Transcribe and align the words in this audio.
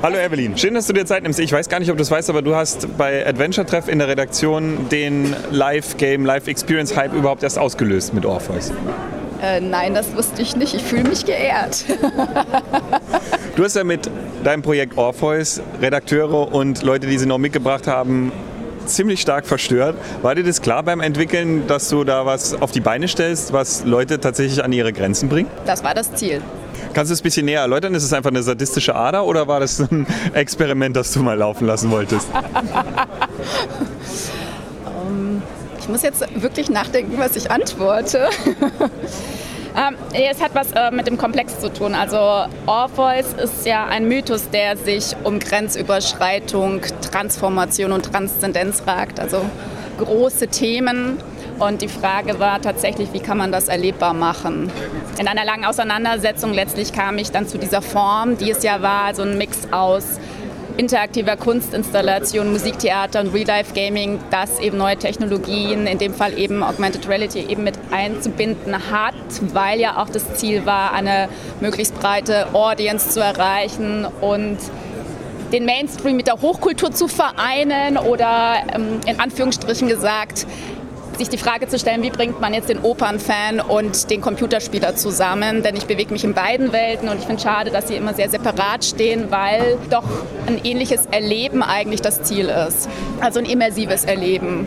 Hallo 0.00 0.16
Evelyn, 0.16 0.56
schön, 0.56 0.74
dass 0.74 0.86
du 0.86 0.92
dir 0.92 1.04
Zeit 1.06 1.24
nimmst. 1.24 1.40
Ich 1.40 1.50
weiß 1.50 1.68
gar 1.68 1.80
nicht, 1.80 1.90
ob 1.90 1.96
du 1.96 2.02
es 2.02 2.10
weißt, 2.12 2.30
aber 2.30 2.40
du 2.40 2.54
hast 2.54 2.96
bei 2.96 3.26
Adventure 3.26 3.66
Treff 3.66 3.88
in 3.88 3.98
der 3.98 4.06
Redaktion 4.06 4.88
den 4.90 5.34
Live-Game, 5.50 6.24
Live-Experience-Hype 6.24 7.14
überhaupt 7.14 7.42
erst 7.42 7.58
ausgelöst 7.58 8.14
mit 8.14 8.24
Orpheus. 8.24 8.70
Äh, 9.42 9.60
nein, 9.60 9.94
das 9.94 10.14
wusste 10.14 10.40
ich 10.40 10.54
nicht. 10.54 10.72
Ich 10.72 10.84
fühle 10.84 11.02
mich 11.02 11.26
geehrt. 11.26 11.84
du 13.56 13.64
hast 13.64 13.74
ja 13.74 13.82
mit 13.82 14.08
deinem 14.44 14.62
Projekt 14.62 14.96
Orpheus 14.96 15.60
Redakteure 15.82 16.52
und 16.52 16.84
Leute, 16.84 17.08
die 17.08 17.18
sie 17.18 17.26
noch 17.26 17.38
mitgebracht 17.38 17.88
haben, 17.88 18.30
ziemlich 18.86 19.20
stark 19.20 19.46
verstört. 19.46 19.96
War 20.22 20.36
dir 20.36 20.44
das 20.44 20.62
klar 20.62 20.84
beim 20.84 21.00
Entwickeln, 21.00 21.66
dass 21.66 21.88
du 21.88 22.04
da 22.04 22.24
was 22.24 22.54
auf 22.54 22.70
die 22.70 22.80
Beine 22.80 23.08
stellst, 23.08 23.52
was 23.52 23.84
Leute 23.84 24.20
tatsächlich 24.20 24.62
an 24.62 24.72
ihre 24.72 24.92
Grenzen 24.92 25.28
bringt? 25.28 25.50
Das 25.66 25.82
war 25.82 25.94
das 25.94 26.14
Ziel. 26.14 26.40
Kannst 26.94 27.10
du 27.10 27.14
es 27.14 27.20
ein 27.20 27.22
bisschen 27.22 27.46
näher 27.46 27.60
erläutern? 27.60 27.94
Ist 27.94 28.04
es 28.04 28.12
einfach 28.12 28.30
eine 28.30 28.42
sadistische 28.42 28.94
Ader 28.94 29.24
oder 29.24 29.46
war 29.46 29.60
das 29.60 29.80
ein 29.80 30.06
Experiment, 30.32 30.96
das 30.96 31.12
du 31.12 31.22
mal 31.22 31.36
laufen 31.36 31.66
lassen 31.66 31.90
wolltest? 31.90 32.28
um, 34.84 35.42
ich 35.78 35.88
muss 35.88 36.02
jetzt 36.02 36.24
wirklich 36.40 36.70
nachdenken, 36.70 37.18
was 37.18 37.36
ich 37.36 37.50
antworte. 37.50 38.28
Ähm, 39.76 39.94
es 40.12 40.40
hat 40.40 40.56
was 40.56 40.72
äh, 40.72 40.90
mit 40.90 41.06
dem 41.06 41.16
Komplex 41.18 41.60
zu 41.60 41.72
tun. 41.72 41.94
Also 41.94 42.16
Orpheus 42.66 43.26
ist 43.40 43.64
ja 43.64 43.86
ein 43.86 44.08
Mythos, 44.08 44.50
der 44.50 44.76
sich 44.76 45.14
um 45.22 45.38
Grenzüberschreitung, 45.38 46.80
Transformation 47.12 47.92
und 47.92 48.06
Transzendenz 48.06 48.82
ragt. 48.88 49.20
Also 49.20 49.42
große 49.98 50.48
Themen. 50.48 51.18
Und 51.58 51.82
die 51.82 51.88
Frage 51.88 52.38
war 52.38 52.62
tatsächlich, 52.62 53.12
wie 53.12 53.20
kann 53.20 53.36
man 53.36 53.50
das 53.50 53.68
erlebbar 53.68 54.14
machen? 54.14 54.70
In 55.18 55.26
einer 55.26 55.44
langen 55.44 55.64
Auseinandersetzung 55.64 56.54
letztlich 56.54 56.92
kam 56.92 57.18
ich 57.18 57.32
dann 57.32 57.48
zu 57.48 57.58
dieser 57.58 57.82
Form, 57.82 58.38
die 58.38 58.50
es 58.50 58.62
ja 58.62 58.80
war, 58.80 59.14
so 59.14 59.22
ein 59.22 59.36
Mix 59.38 59.66
aus 59.72 60.20
interaktiver 60.76 61.36
Kunstinstallation, 61.36 62.52
Musiktheater 62.52 63.20
und 63.20 63.34
Real-Life-Gaming, 63.34 64.20
das 64.30 64.60
eben 64.60 64.78
neue 64.78 64.96
Technologien, 64.96 65.88
in 65.88 65.98
dem 65.98 66.14
Fall 66.14 66.38
eben 66.38 66.62
Augmented 66.62 67.08
Reality, 67.08 67.40
eben 67.40 67.64
mit 67.64 67.74
einzubinden 67.90 68.76
hat, 68.92 69.14
weil 69.52 69.80
ja 69.80 70.00
auch 70.00 70.08
das 70.08 70.34
Ziel 70.36 70.64
war, 70.66 70.92
eine 70.92 71.28
möglichst 71.60 71.98
breite 71.98 72.54
Audience 72.54 73.10
zu 73.10 73.18
erreichen 73.20 74.06
und 74.20 74.58
den 75.52 75.64
Mainstream 75.64 76.16
mit 76.16 76.28
der 76.28 76.40
Hochkultur 76.40 76.92
zu 76.92 77.08
vereinen 77.08 77.96
oder 77.96 78.56
ähm, 78.72 79.00
in 79.06 79.18
Anführungsstrichen 79.18 79.88
gesagt, 79.88 80.46
sich 81.18 81.28
die 81.28 81.38
Frage 81.38 81.68
zu 81.68 81.78
stellen, 81.78 82.02
wie 82.02 82.10
bringt 82.10 82.40
man 82.40 82.54
jetzt 82.54 82.68
den 82.68 82.78
Opernfan 82.78 83.60
und 83.60 84.10
den 84.10 84.20
Computerspieler 84.20 84.96
zusammen? 84.96 85.62
Denn 85.62 85.76
ich 85.76 85.86
bewege 85.86 86.12
mich 86.12 86.24
in 86.24 86.32
beiden 86.32 86.72
Welten 86.72 87.08
und 87.08 87.18
ich 87.18 87.26
finde 87.26 87.42
schade, 87.42 87.70
dass 87.70 87.88
sie 87.88 87.96
immer 87.96 88.14
sehr 88.14 88.30
separat 88.30 88.84
stehen, 88.84 89.30
weil 89.30 89.76
doch 89.90 90.04
ein 90.46 90.60
ähnliches 90.64 91.06
Erleben 91.10 91.62
eigentlich 91.62 92.00
das 92.00 92.22
Ziel 92.22 92.48
ist. 92.48 92.88
Also 93.20 93.40
ein 93.40 93.46
immersives 93.46 94.04
Erleben. 94.04 94.66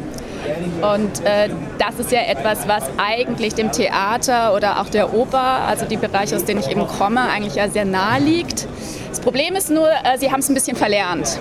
Und 0.81 1.23
äh, 1.25 1.49
das 1.77 1.99
ist 1.99 2.11
ja 2.11 2.21
etwas, 2.21 2.67
was 2.67 2.83
eigentlich 2.97 3.53
dem 3.53 3.71
Theater 3.71 4.55
oder 4.55 4.81
auch 4.81 4.89
der 4.89 5.13
Oper, 5.13 5.39
also 5.67 5.85
die 5.85 5.97
Bereiche, 5.97 6.35
aus 6.35 6.45
denen 6.45 6.59
ich 6.59 6.69
eben 6.69 6.87
komme, 6.87 7.21
eigentlich 7.29 7.55
ja 7.55 7.69
sehr 7.69 7.85
nahe 7.85 8.19
liegt. 8.19 8.67
Das 9.09 9.19
Problem 9.19 9.55
ist 9.55 9.69
nur, 9.69 9.87
äh, 9.87 10.17
sie 10.17 10.31
haben 10.31 10.39
es 10.39 10.49
ein 10.49 10.55
bisschen 10.55 10.75
verlernt. 10.75 11.39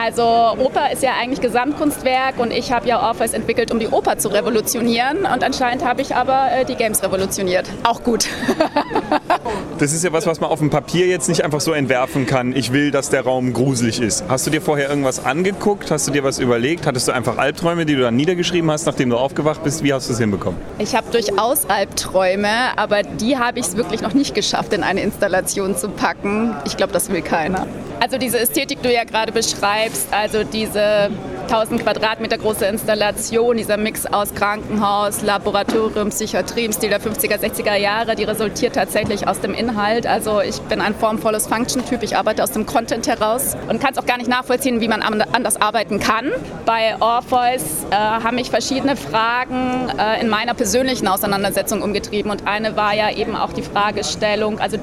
Also 0.00 0.22
Oper 0.22 0.92
ist 0.92 1.02
ja 1.02 1.14
eigentlich 1.20 1.40
Gesamtkunstwerk 1.40 2.38
und 2.38 2.52
ich 2.52 2.70
habe 2.70 2.86
ja 2.86 3.02
Orpheus 3.02 3.32
entwickelt, 3.32 3.72
um 3.72 3.80
die 3.80 3.88
Oper 3.88 4.16
zu 4.16 4.28
revolutionieren 4.28 5.26
und 5.26 5.42
anscheinend 5.42 5.84
habe 5.84 6.02
ich 6.02 6.14
aber 6.14 6.52
äh, 6.52 6.64
die 6.64 6.76
Games 6.76 7.02
revolutioniert. 7.02 7.68
Auch 7.82 8.04
gut. 8.04 8.28
das 9.78 9.92
ist 9.92 10.04
ja 10.04 10.12
was, 10.12 10.26
was 10.26 10.40
man 10.40 10.50
auf 10.50 10.58
dem 10.58 10.70
Papier 10.70 11.06
jetzt 11.06 11.28
nicht 11.28 11.44
einfach 11.44 11.60
so 11.60 11.72
entwerfen 11.72 12.26
kann. 12.26 12.54
Ich 12.54 12.72
will, 12.72 12.90
dass 12.90 13.10
der 13.10 13.22
Raum 13.22 13.52
gruselig 13.52 14.00
ist. 14.00 14.24
Hast 14.28 14.46
du 14.46 14.50
dir 14.50 14.60
vorher 14.60 14.88
irgendwas 14.88 15.24
angeguckt? 15.24 15.90
Hast 15.90 16.08
du 16.08 16.12
dir 16.12 16.24
was 16.24 16.38
überlegt? 16.38 16.86
Hattest 16.86 17.08
du 17.08 17.12
einfach 17.12 17.38
Albträume, 17.38 17.86
die 17.86 17.94
du 17.94 18.02
dann 18.02 18.16
niedergeschrieben 18.16 18.70
hast, 18.70 18.86
nachdem 18.86 19.10
du 19.10 19.16
aufgewacht 19.16 19.62
bist? 19.62 19.82
Wie 19.82 19.92
hast 19.92 20.08
du 20.08 20.12
es 20.12 20.18
hinbekommen? 20.18 20.58
Ich 20.78 20.94
habe 20.94 21.06
durchaus 21.10 21.68
Albträume, 21.68 22.76
aber 22.76 23.02
die 23.02 23.38
habe 23.38 23.58
ich 23.58 23.66
es 23.66 23.76
wirklich 23.76 24.02
noch 24.02 24.14
nicht 24.14 24.34
geschafft, 24.34 24.72
in 24.72 24.82
eine 24.82 25.02
Installation 25.02 25.76
zu 25.76 25.88
packen. 25.88 26.54
Ich 26.64 26.76
glaube, 26.76 26.92
das 26.92 27.10
will 27.10 27.22
keiner. 27.22 27.66
Also 28.00 28.18
diese 28.18 28.38
Ästhetik, 28.38 28.82
die 28.82 28.88
du 28.88 28.94
ja 28.94 29.04
gerade 29.04 29.32
beschreibst, 29.32 30.08
also 30.12 30.44
diese 30.44 31.10
1000 31.50 31.82
Quadratmeter 31.82 32.36
große 32.36 32.66
Installation, 32.66 33.56
dieser 33.56 33.78
Mix 33.78 34.04
aus 34.04 34.34
Krankenhaus, 34.34 35.22
Laboratorium, 35.22 36.10
Psychiatrie 36.10 36.66
im 36.66 36.72
Stil 36.72 36.90
der 36.90 37.00
50er, 37.00 37.38
60er 37.38 37.74
Jahre, 37.74 38.16
die 38.16 38.24
resultiert 38.24 38.74
tatsächlich 38.74 39.26
aus 39.26 39.40
dem 39.40 39.54
Inhalt. 39.54 40.06
Also 40.06 40.42
ich 40.42 40.60
bin 40.60 40.82
ein 40.82 40.94
formvolles 40.94 41.46
Function-Typ, 41.46 42.02
ich 42.02 42.18
arbeite 42.18 42.42
aus 42.42 42.52
dem 42.52 42.66
Content 42.66 43.08
heraus 43.08 43.56
und 43.66 43.80
kann 43.80 43.92
es 43.92 43.98
auch 43.98 44.04
gar 44.04 44.18
nicht 44.18 44.28
nachvollziehen, 44.28 44.82
wie 44.82 44.88
man 44.88 45.00
anders 45.00 45.56
arbeiten 45.56 45.98
kann. 45.98 46.30
Bei 46.66 47.00
Orpheus 47.00 47.86
äh, 47.90 47.94
haben 47.94 48.34
mich 48.34 48.50
verschiedene 48.50 48.94
Fragen 48.94 49.90
äh, 49.98 50.20
in 50.20 50.28
meiner 50.28 50.52
persönlichen 50.52 51.08
Auseinandersetzung 51.08 51.80
umgetrieben 51.80 52.30
und 52.30 52.46
eine 52.46 52.76
war 52.76 52.94
ja 52.94 53.10
eben 53.10 53.34
auch 53.34 53.54
die 53.54 53.62
Fragestellung, 53.62 54.58
also 54.58 54.76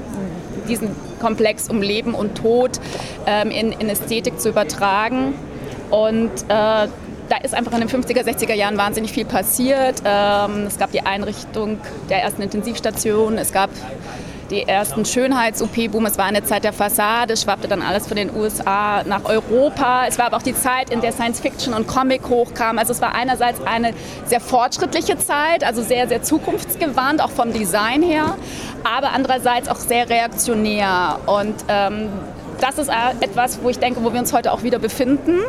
diesen 0.68 0.96
Komplex 1.22 1.70
um 1.70 1.82
Leben 1.82 2.16
und 2.16 2.36
Tod 2.36 2.80
ähm, 3.28 3.52
in, 3.52 3.72
in, 3.72 3.88
Ästhetik 3.88 4.40
zu 4.40 4.50
übertragen. 4.50 5.36
Und 5.90 6.32
äh, 6.50 6.88
da 7.30 7.38
ist 7.44 7.54
einfach 7.54 7.74
in 7.74 7.80
den 7.80 7.90
50er, 7.90 8.24
60er 8.24 8.54
Jahren 8.54 8.78
wahnsinnig 8.78 9.12
viel 9.12 9.26
passiert. 9.26 10.02
Ähm, 10.06 10.66
es 10.68 10.78
gab 10.78 10.92
die 10.92 11.02
Einrichtung 11.02 11.80
der 12.10 12.24
ersten 12.24 12.42
Intensivstation, 12.42 13.38
es 13.38 13.52
gab 13.52 13.70
die 14.52 14.62
ersten 14.62 15.06
Schönheits-OP-Boom. 15.06 16.06
Es 16.06 16.18
war 16.18 16.26
eine 16.26 16.44
Zeit 16.44 16.64
der 16.64 16.74
Fassade, 16.74 17.36
schwappte 17.36 17.68
dann 17.68 17.82
alles 17.82 18.08
von 18.08 18.16
den 18.16 18.36
USA 18.36 19.04
nach 19.04 19.26
Europa. 19.26 20.06
Es 20.08 20.20
war 20.20 20.28
aber 20.28 20.38
auch 20.38 20.44
die 20.44 20.56
Zeit, 20.56 20.92
in 20.92 21.02
der 21.02 21.12
Science-Fiction 21.12 21.74
und 21.74 21.88
Comic 21.88 22.30
hochkam. 22.30 22.78
Also 22.78 22.94
es 22.94 23.02
war 23.02 23.16
einerseits 23.16 23.60
eine 23.66 23.94
sehr 24.26 24.40
fortschrittliche 24.40 25.18
Zeit, 25.18 25.64
also 25.64 25.82
sehr, 25.82 26.08
sehr 26.08 26.22
zukunftsgewandt, 26.22 27.22
auch 27.22 27.32
vom 27.32 27.54
Design 27.54 28.04
her, 28.04 28.36
aber 28.84 29.12
andererseits 29.14 29.68
auch 29.68 29.78
sehr 29.78 30.10
reaktionär. 30.10 31.20
Und 31.26 31.56
ähm, 31.68 32.10
das 32.62 32.78
ist 32.78 32.92
etwas, 33.20 33.60
wo 33.64 33.70
ich 33.70 33.80
denke, 33.80 34.04
wo 34.04 34.14
wir 34.14 34.20
uns 34.20 34.32
heute 34.32 34.52
auch 34.52 34.64
wieder 34.64 34.80
befinden. 34.80 35.40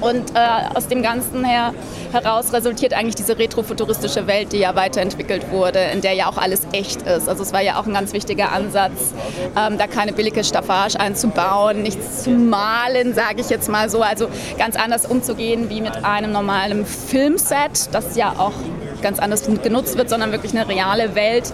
Und 0.00 0.30
äh, 0.34 0.74
aus 0.74 0.88
dem 0.88 1.02
Ganzen 1.02 1.44
her, 1.44 1.74
heraus 2.12 2.52
resultiert 2.52 2.94
eigentlich 2.94 3.16
diese 3.16 3.38
retrofuturistische 3.38 4.26
Welt, 4.26 4.52
die 4.52 4.58
ja 4.58 4.74
weiterentwickelt 4.74 5.50
wurde, 5.50 5.78
in 5.92 6.00
der 6.00 6.14
ja 6.14 6.28
auch 6.28 6.38
alles 6.38 6.62
echt 6.72 7.02
ist. 7.02 7.28
Also 7.28 7.42
es 7.42 7.52
war 7.52 7.60
ja 7.60 7.78
auch 7.78 7.86
ein 7.86 7.92
ganz 7.92 8.12
wichtiger 8.12 8.52
Ansatz, 8.52 9.12
ähm, 9.56 9.78
da 9.78 9.86
keine 9.86 10.12
billige 10.12 10.42
Staffage 10.42 10.98
einzubauen, 10.98 11.82
nichts 11.82 12.24
zu 12.24 12.30
malen, 12.30 13.14
sage 13.14 13.40
ich 13.40 13.50
jetzt 13.50 13.68
mal 13.68 13.90
so. 13.90 14.02
Also 14.02 14.28
ganz 14.58 14.76
anders 14.76 15.06
umzugehen 15.06 15.68
wie 15.68 15.80
mit 15.80 16.04
einem 16.04 16.32
normalen 16.32 16.86
Filmset, 16.86 17.92
das 17.92 18.16
ja 18.16 18.34
auch 18.38 18.54
ganz 19.02 19.18
anders 19.18 19.44
genutzt 19.62 19.96
wird, 19.96 20.08
sondern 20.08 20.32
wirklich 20.32 20.52
eine 20.52 20.68
reale 20.68 21.14
Welt 21.14 21.52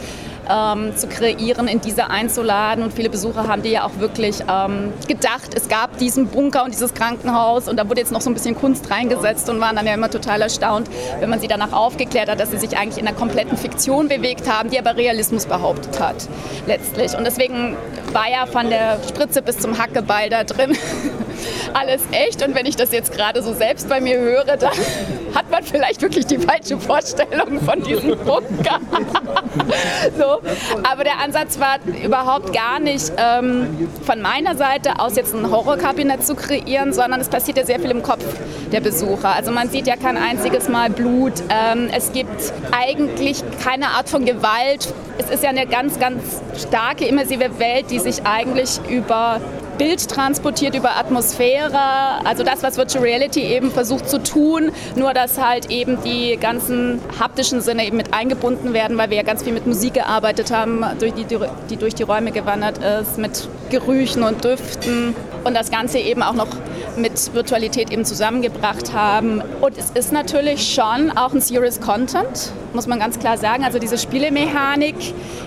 ähm, 0.51 0.97
zu 0.97 1.07
kreieren, 1.07 1.69
in 1.69 1.81
diese 1.81 2.11
einzuladen. 2.11 2.85
Und 2.85 2.93
viele 2.93 3.11
Besucher 3.11 3.49
haben 3.49 3.63
die 3.63 3.71
ja 3.71 3.85
auch 3.85 3.99
wirklich 3.99 4.41
ähm, 4.49 4.93
gedacht, 5.09 5.55
es 5.55 5.69
gab 5.69 5.99
diesen 5.99 6.29
Bunker 6.29 6.65
und 6.65 6.73
dieses 6.73 6.95
Krankenhaus 6.95 7.69
und 7.69 7.77
da 7.77 7.89
wurde 7.89 8.01
jetzt 8.01 8.13
noch 8.13 8.21
so 8.21 8.31
ein 8.31 8.35
bisschen 8.35 8.55
Kunst 8.55 8.91
reingesetzt 8.91 9.49
und 9.49 9.61
waren 9.61 9.77
dann 9.77 9.87
ja 9.87 9.95
immer 9.95 10.11
total 10.11 10.43
erstaunt, 10.43 10.89
wenn 11.21 11.31
man 11.31 11.41
sie 11.41 11.49
danach 11.49 11.73
aufgeklärt 11.73 12.29
hat, 12.29 12.41
dass 12.41 12.51
sie 12.51 12.59
sich 12.59 12.77
eigentlich 12.77 12.99
in 12.99 13.07
einer 13.07 13.17
kompletten 13.17 13.57
Fiktion 13.57 14.09
bewegt 14.09 14.51
haben, 14.51 14.71
die 14.71 14.79
aber 14.79 14.97
Realismus 14.97 15.47
behauptet 15.47 16.01
hat, 16.01 16.29
letztlich. 16.67 17.17
Und 17.17 17.25
deswegen 17.25 17.77
war 18.13 18.31
ja 18.31 18.47
von 18.47 18.71
der 18.71 18.99
Spritze 19.09 19.43
bis 19.43 19.59
zum 19.59 19.79
Hackeball 19.79 20.31
da 20.31 20.45
drin 20.45 20.77
alles 21.75 22.03
echt. 22.13 22.47
Und 22.47 22.55
wenn 22.55 22.67
ich 22.67 22.77
das 22.77 22.93
jetzt 22.93 23.13
gerade 23.13 23.43
so 23.43 23.53
selbst 23.55 23.89
bei 23.89 24.01
mir 24.01 24.19
höre, 24.19 24.57
dann 24.57 24.71
hat 25.35 25.51
man 25.51 25.63
vielleicht 25.63 26.03
wirklich 26.03 26.27
die 26.27 26.39
falsche 26.39 26.79
Vorstellung 26.79 27.61
von 27.61 27.83
diesem 27.83 28.17
Bunker. 28.19 28.81
so. 30.19 30.41
Aber 30.83 31.05
der 31.05 31.21
Ansatz 31.23 31.59
war 31.59 31.79
überhaupt 32.03 32.53
gar 32.53 32.79
nicht 32.79 33.13
ähm, 33.17 33.89
von 34.05 34.21
meiner 34.21 34.57
Seite 34.57 34.99
aus 34.99 35.17
jetzt 35.17 35.35
ein 35.35 35.51
Horrorkabinett 35.51 36.25
zu 36.27 36.35
kreieren, 36.35 36.93
sondern 36.93 37.21
es 37.21 37.29
passiert 37.29 37.59
ja 37.59 37.65
sehr 37.65 37.81
viel 37.81 37.91
im 37.91 38.03
Kopf 38.03 38.25
der 38.73 38.81
Besucher. 38.81 39.35
Also 39.35 39.53
man 39.53 39.69
sieht 39.69 39.87
ja 39.87 39.97
kein 39.97 40.17
einziges 40.17 40.69
Mal 40.69 40.91
Blut. 40.91 41.35
Ähm, 41.49 41.89
es 41.95 42.13
gibt 42.13 42.53
eigentlich 42.73 43.43
keine 43.63 43.89
Art 43.89 44.09
von 44.09 44.25
Gewalt. 44.25 44.93
Es 45.19 45.31
ist 45.31 45.43
ja 45.43 45.51
eine 45.51 45.67
ganz, 45.67 45.99
ganz 45.99 46.23
starke, 46.57 47.07
immersive 47.07 47.59
Welt, 47.59 47.91
die 47.91 47.99
sich 47.99 48.25
eigentlich 48.25 48.81
über 48.89 49.41
Bild 49.79 50.09
transportiert 50.09 50.75
über 50.75 50.97
Atmosphäre, 50.97 52.25
also 52.25 52.43
das, 52.43 52.63
was 52.63 52.77
Virtual 52.77 53.05
Reality 53.05 53.41
eben 53.41 53.71
versucht 53.71 54.09
zu 54.09 54.23
tun, 54.23 54.73
nur 54.95 55.13
dass 55.13 55.39
halt 55.39 55.71
eben 55.71 55.99
die 56.03 56.37
ganzen 56.41 57.01
haptischen 57.21 57.61
Sinne 57.61 57.87
eben 57.87 57.97
mit 57.97 58.15
eingebunden 58.15 58.73
werden, 58.73 58.97
weil 58.97 59.11
wir 59.11 59.19
ja 59.19 59.23
ganz 59.23 59.43
viel 59.43 59.53
mit 59.53 59.67
Musik 59.67 59.95
gearbeitet 59.95 60.51
haben, 60.51 60.85
durch 60.99 61.13
die, 61.15 61.25
die 61.25 61.77
durch 61.77 61.95
die 61.95 62.03
Räume 62.03 62.33
gewandert 62.33 62.79
ist, 62.79 63.19
mit 63.19 63.49
Gerüchen 63.71 64.23
und 64.23 64.45
Düften. 64.45 65.15
und 65.45 65.55
das 65.55 65.71
Ganze 65.71 65.99
eben 65.99 66.23
auch 66.23 66.35
noch 66.35 66.49
mit 66.97 67.35
Virtualität 67.35 67.91
eben 67.91 68.05
zusammengebracht 68.05 68.93
haben. 68.93 69.43
Und 69.61 69.79
es 69.79 69.91
ist 69.91 70.13
natürlich 70.13 70.75
schon 70.75 71.11
auch 71.17 71.33
ein 71.33 71.41
Serious 71.41 71.81
Content, 71.81 72.53
muss 72.73 72.87
man 72.87 72.99
ganz 72.99 73.19
klar 73.19 73.39
sagen. 73.39 73.65
Also 73.65 73.79
diese 73.79 73.99
Spielemechanik, 73.99 74.97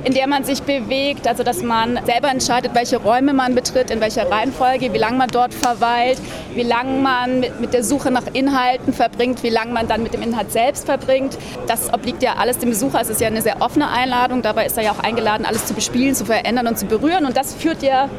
in 0.04 0.14
der 0.14 0.28
man 0.28 0.44
sich 0.44 0.62
bewegt, 0.64 1.28
also 1.28 1.44
dass 1.44 1.62
man 1.62 2.00
selber 2.06 2.30
entscheidet, 2.30 2.74
welche 2.74 2.98
Räume 2.98 3.34
man 3.34 3.56
betritt, 3.56 3.92
in 3.92 4.02
welcher 4.02 4.30
Reihenfolge, 4.30 4.94
wie 4.94 4.98
lange 4.98 5.18
man 5.18 5.30
dort 5.30 5.54
verweilt, 5.54 6.20
wie 6.54 6.64
lange 6.64 7.02
man 7.02 7.46
mit, 7.60 7.74
der 7.74 7.84
Suche 7.84 8.12
nach 8.12 8.24
Inhalten 8.34 8.94
verbringt, 8.94 9.44
wie 9.44 9.50
lange 9.50 9.74
man 9.74 9.88
dann 9.88 10.04
mit 10.04 10.14
dem 10.14 10.22
Inhalt 10.22 10.52
selbst 10.52 10.86
verbringt. 10.86 11.38
Das 11.68 11.94
obliegt 11.94 12.24
ja 12.24 12.36
alles 12.38 12.58
dem 12.58 12.70
Besucher. 12.70 13.02
Es 13.02 13.10
ist 13.10 13.22
ja 13.22 13.28
eine 13.28 13.42
sehr 13.42 13.62
offene 13.62 13.90
Einladung. 13.90 14.42
Dabei 14.42 14.66
ist 14.66 14.78
er 14.78 14.84
ja 14.84 14.92
auch 14.92 15.00
eingeladen, 15.00 15.46
alles 15.46 15.66
zu 15.66 15.74
bespielen, 15.74 16.16
zu 16.16 16.26
verändern 16.26 16.68
und 16.68 16.78
zu 16.78 16.86
berühren. 16.86 17.26
Und 17.26 17.38
das 17.38 17.54
führt 17.54 17.84
ja 17.84 18.10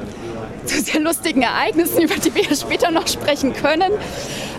zu 0.65 0.81
sehr 0.81 1.01
lustigen 1.01 1.43
Ereignissen, 1.43 2.03
über 2.03 2.15
die 2.15 2.35
wir 2.35 2.55
später 2.55 2.91
noch 2.91 3.07
sprechen 3.07 3.53
können. 3.53 3.93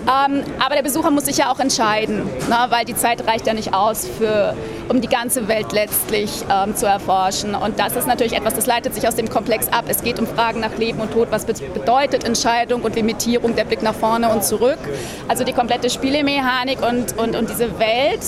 Ähm, 0.02 0.44
aber 0.60 0.76
der 0.76 0.84
Besucher 0.84 1.12
muss 1.12 1.26
sich 1.26 1.38
ja 1.38 1.52
auch 1.52 1.60
entscheiden, 1.60 2.24
ne, 2.50 2.66
weil 2.70 2.86
die 2.86 2.96
Zeit 2.96 3.28
reicht 3.28 3.46
ja 3.46 3.54
nicht 3.54 3.74
aus, 3.74 4.08
für, 4.08 4.56
um 4.90 5.02
die 5.02 5.08
ganze 5.08 5.48
Welt 5.48 5.72
letztlich 5.72 6.44
ähm, 6.52 6.76
zu 6.76 6.86
erforschen. 6.86 7.56
Und 7.56 7.80
das 7.80 7.96
ist 7.96 8.08
natürlich 8.08 8.34
etwas, 8.34 8.54
das 8.54 8.66
leitet 8.66 8.94
sich 8.96 9.08
aus 9.08 9.16
dem 9.16 9.30
Komplex 9.30 9.68
ab. 9.70 9.86
Es 9.88 10.04
geht 10.04 10.20
um 10.20 10.28
Fragen 10.28 10.60
nach 10.60 10.78
Leben 10.78 11.00
und 11.00 11.12
Tod. 11.12 11.28
Was 11.32 11.46
bedeutet 11.46 12.24
Entscheidung 12.24 12.82
und 12.82 12.96
Limitierung, 12.96 13.56
der 13.56 13.66
Blick 13.66 13.82
nach 13.82 13.96
vorne 13.96 14.30
und 14.30 14.44
zurück? 14.44 14.80
Also 15.28 15.44
die 15.44 15.54
komplette 15.54 15.90
Spielemechanik 15.90 16.80
und, 16.82 17.18
und, 17.18 17.36
und 17.36 17.50
diese 17.50 17.80
Welt 17.80 18.22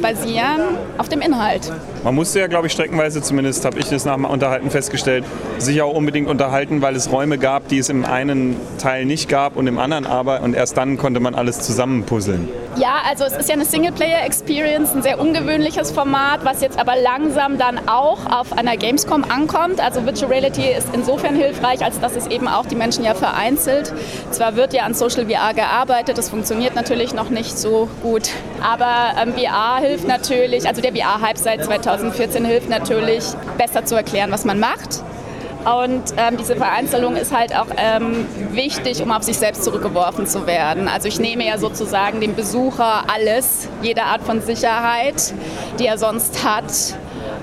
basieren 0.00 0.76
auf 0.98 1.08
dem 1.08 1.20
Inhalt. 1.20 1.70
Man 2.02 2.14
musste 2.14 2.40
ja, 2.40 2.46
glaube 2.46 2.66
ich, 2.66 2.72
streckenweise, 2.72 3.22
zumindest 3.22 3.64
habe 3.64 3.78
ich 3.78 3.88
das 3.88 4.04
nach 4.04 4.14
dem 4.14 4.24
Unterhalten 4.24 4.70
festgestellt, 4.70 5.24
sich 5.58 5.80
auch 5.82 5.94
unbedingt 5.94 6.28
unterhalten, 6.28 6.82
weil 6.82 6.96
es 6.96 7.10
Räume 7.10 7.38
gab, 7.38 7.68
die 7.68 7.78
es 7.78 7.88
im 7.88 8.04
einen 8.04 8.56
Teil 8.78 9.04
nicht 9.04 9.28
gab 9.28 9.56
und 9.56 9.66
im 9.66 9.78
anderen 9.78 10.06
aber. 10.06 10.42
Und 10.42 10.54
erst 10.54 10.76
dann 10.76 10.96
konnte 10.96 11.20
man 11.20 11.34
alles 11.34 11.60
zusammenpuzzeln. 11.60 12.48
Ja, 12.76 12.96
also 13.08 13.24
es 13.24 13.36
ist 13.36 13.48
ja 13.48 13.54
eine 13.54 13.64
Singleplayer-Experience, 13.64 14.94
ein 14.94 15.02
sehr 15.02 15.20
ungewöhnliches 15.20 15.92
Format, 15.94 16.44
was 16.44 16.60
jetzt 16.60 16.78
aber 16.78 16.96
langsam 16.96 17.56
dann 17.56 17.88
auch 17.88 18.18
auf 18.26 18.52
einer 18.52 18.76
Gamescom 18.76 19.24
ankommt. 19.24 19.80
Also 19.80 20.04
Virtual 20.04 20.30
Reality 20.30 20.68
ist 20.68 20.88
insofern 20.92 21.36
hilfreich, 21.36 21.84
als 21.84 22.00
dass 22.00 22.16
es 22.16 22.26
eben 22.26 22.48
auch 22.48 22.66
die 22.66 22.74
Menschen 22.74 23.04
ja 23.04 23.14
vereinzelt. 23.14 23.92
Zwar 24.30 24.56
wird 24.56 24.74
ja 24.74 24.82
an 24.82 24.94
Social 24.94 25.26
VR 25.26 25.54
gearbeitet, 25.54 26.18
das 26.18 26.28
funktioniert 26.28 26.74
natürlich 26.74 27.14
noch 27.14 27.30
nicht 27.30 27.56
so 27.56 27.88
gut, 28.02 28.30
aber 28.60 29.20
ähm, 29.22 29.34
VR 29.34 29.78
hilft 29.78 30.08
natürlich, 30.08 30.66
also 30.66 30.82
der 30.82 30.92
VR-Hype 30.92 31.38
seit 31.38 31.64
2014 31.64 32.44
hilft 32.44 32.68
natürlich, 32.68 33.24
besser 33.56 33.84
zu 33.84 33.94
erklären, 33.94 34.32
was 34.32 34.44
man 34.44 34.58
macht 34.58 35.02
und 35.64 36.02
ähm, 36.16 36.36
diese 36.36 36.56
Vereinzelung 36.56 37.16
ist 37.16 37.34
halt 37.34 37.56
auch 37.56 37.66
ähm, 37.76 38.26
wichtig, 38.50 39.02
um 39.02 39.10
auf 39.10 39.22
sich 39.22 39.38
selbst 39.38 39.64
zurückgeworfen 39.64 40.26
zu 40.26 40.46
werden. 40.46 40.88
Also 40.88 41.08
ich 41.08 41.18
nehme 41.18 41.46
ja 41.46 41.58
sozusagen 41.58 42.20
dem 42.20 42.34
Besucher 42.34 43.04
alles, 43.12 43.68
jede 43.82 44.02
Art 44.02 44.22
von 44.22 44.42
Sicherheit, 44.42 45.32
die 45.78 45.86
er 45.86 45.96
sonst 45.96 46.44
hat 46.44 46.64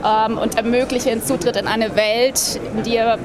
ähm, 0.05 0.37
und 0.37 0.55
ermögliche 0.55 1.09
den 1.09 1.23
Zutritt 1.23 1.55
in 1.55 1.67
eine 1.67 1.95
Welt, 1.95 2.59
in 2.75 2.83
die 2.83 2.97
er 2.97 3.17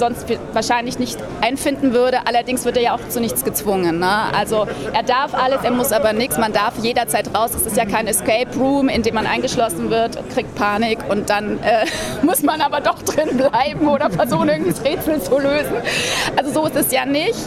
sonst 0.00 0.26
wahrscheinlich 0.52 0.98
nicht 0.98 1.18
einfinden 1.40 1.92
würde. 1.92 2.26
Allerdings 2.26 2.64
wird 2.64 2.76
er 2.76 2.82
ja 2.82 2.94
auch 2.94 3.08
zu 3.08 3.20
nichts 3.20 3.44
gezwungen. 3.44 4.00
Ne? 4.00 4.34
Also 4.36 4.66
er 4.92 5.04
darf 5.04 5.34
alles, 5.34 5.62
er 5.62 5.70
muss 5.70 5.92
aber 5.92 6.12
nichts. 6.12 6.38
Man 6.38 6.52
darf 6.52 6.74
jederzeit 6.82 7.32
raus. 7.36 7.52
Es 7.54 7.66
ist 7.66 7.76
ja 7.76 7.84
kein 7.84 8.08
Escape 8.08 8.48
Room, 8.58 8.88
in 8.88 9.02
dem 9.02 9.14
man 9.14 9.26
eingeschlossen 9.26 9.90
wird, 9.90 10.18
kriegt 10.30 10.56
Panik 10.56 10.98
und 11.08 11.30
dann 11.30 11.62
äh, 11.62 11.86
muss 12.22 12.42
man 12.42 12.60
aber 12.60 12.80
doch 12.80 13.00
drin 13.02 13.36
bleiben 13.36 13.86
oder 13.86 14.10
versuchen, 14.10 14.48
irgendwie 14.48 14.70
das 14.72 14.84
Rätsel 14.84 15.22
zu 15.22 15.38
lösen. 15.38 15.76
Also 16.36 16.50
so 16.52 16.66
ist 16.66 16.76
es 16.76 16.90
ja 16.90 17.06
nicht. 17.06 17.38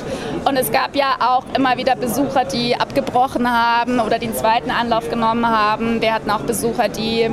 Und 0.45 0.55
es 0.55 0.71
gab 0.71 0.95
ja 0.95 1.15
auch 1.19 1.43
immer 1.57 1.77
wieder 1.77 1.95
Besucher, 1.95 2.45
die 2.45 2.75
abgebrochen 2.75 3.51
haben 3.51 3.99
oder 3.99 4.19
den 4.19 4.35
zweiten 4.35 4.71
Anlauf 4.71 5.09
genommen 5.09 5.47
haben. 5.47 6.01
Wir 6.01 6.13
hatten 6.13 6.29
auch 6.29 6.41
Besucher, 6.41 6.87
die 6.87 7.29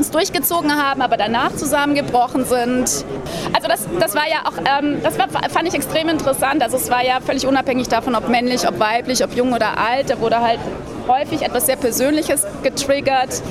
es 0.00 0.10
durchgezogen 0.10 0.74
haben, 0.76 1.02
aber 1.02 1.16
danach 1.16 1.54
zusammengebrochen 1.54 2.44
sind. 2.44 3.04
Also 3.52 3.68
das, 3.68 3.86
das 3.98 4.14
war 4.14 4.28
ja 4.28 4.46
auch, 4.46 4.58
ähm, 4.58 4.98
das 5.02 5.18
war, 5.18 5.28
fand 5.28 5.68
ich 5.68 5.74
extrem 5.74 6.08
interessant. 6.08 6.62
Also 6.62 6.76
es 6.76 6.90
war 6.90 7.04
ja 7.04 7.20
völlig 7.20 7.46
unabhängig 7.46 7.88
davon, 7.88 8.14
ob 8.14 8.28
männlich, 8.28 8.68
ob 8.68 8.78
weiblich, 8.78 9.24
ob 9.24 9.34
jung 9.34 9.52
oder 9.52 9.78
alt. 9.78 10.10
Da 10.10 10.20
wurde 10.20 10.40
halt 10.40 10.60
häufig 11.08 11.42
etwas 11.42 11.66
sehr 11.66 11.76
Persönliches 11.76 12.46
getriggert. 12.62 13.42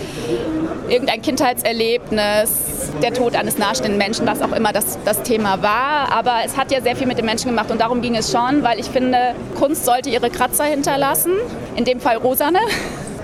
Irgendein 0.88 1.22
Kindheitserlebnis, 1.22 2.92
der 3.02 3.14
Tod 3.14 3.36
eines 3.36 3.58
nahestehenden 3.58 3.98
Menschen, 3.98 4.26
was 4.26 4.42
auch 4.42 4.54
immer 4.54 4.72
das, 4.72 4.98
das 5.04 5.24
Thema 5.24 5.62
war. 5.62 6.12
Aber 6.12 6.36
es 6.46 6.56
hat 6.56 6.72
ja 6.72 6.82
sehr 6.82 6.96
viel 6.96 7.08
mit 7.08 7.18
den 7.18 7.26
Menschen 7.26 7.50
gemacht 7.50 7.72
und 7.72 7.82
darum 7.82 8.02
ging 8.02 8.16
es 8.16 8.32
schon, 8.32 8.64
weil 8.64 8.80
ich 8.80 8.86
finde, 8.88 9.36
Kunst 9.60 9.86
sollte 9.86 10.10
ihre 10.10 10.30
Kratzer 10.30 10.66
hinterlassen. 10.66 11.34
In 11.76 11.84
dem 11.84 12.00
Fall 12.00 12.18
rosane 12.18 12.60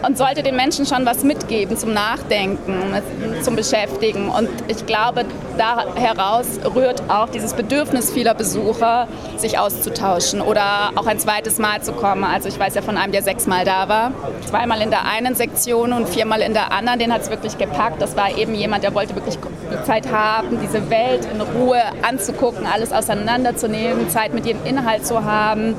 und 0.05 0.17
sollte 0.17 0.43
den 0.43 0.55
Menschen 0.55 0.85
schon 0.85 1.05
was 1.05 1.23
mitgeben 1.23 1.77
zum 1.77 1.93
Nachdenken, 1.93 3.01
zum 3.41 3.55
Beschäftigen. 3.55 4.29
Und 4.29 4.49
ich 4.67 4.85
glaube, 4.85 5.25
da 5.57 5.95
heraus 5.95 6.59
rührt 6.75 7.03
auch 7.09 7.29
dieses 7.29 7.53
Bedürfnis 7.53 8.11
vieler 8.11 8.33
Besucher, 8.33 9.07
sich 9.37 9.57
auszutauschen 9.57 10.41
oder 10.41 10.91
auch 10.95 11.07
ein 11.07 11.19
zweites 11.19 11.57
Mal 11.57 11.81
zu 11.81 11.93
kommen. 11.93 12.23
Also 12.23 12.49
ich 12.49 12.59
weiß 12.59 12.75
ja 12.75 12.81
von 12.81 12.97
einem, 12.97 13.11
der 13.11 13.23
sechsmal 13.23 13.65
da 13.65 13.87
war, 13.87 14.11
zweimal 14.45 14.81
in 14.81 14.89
der 14.89 15.05
einen 15.05 15.35
Sektion 15.35 15.93
und 15.93 16.09
viermal 16.09 16.41
in 16.41 16.53
der 16.53 16.71
anderen. 16.71 16.99
Den 16.99 17.13
hat 17.13 17.21
es 17.21 17.29
wirklich 17.29 17.57
gepackt. 17.57 18.01
Das 18.01 18.17
war 18.17 18.37
eben 18.37 18.55
jemand, 18.55 18.83
der 18.83 18.93
wollte 18.93 19.15
wirklich 19.15 19.37
die 19.37 19.83
Zeit 19.85 20.11
haben, 20.11 20.59
diese 20.61 20.89
Welt 20.89 21.27
in 21.31 21.41
Ruhe 21.41 21.81
anzugucken, 22.01 22.65
alles 22.65 22.91
auseinanderzunehmen, 22.91 24.09
Zeit 24.09 24.33
mit 24.33 24.45
ihrem 24.45 24.65
Inhalt 24.65 25.05
zu 25.05 25.23
haben. 25.23 25.75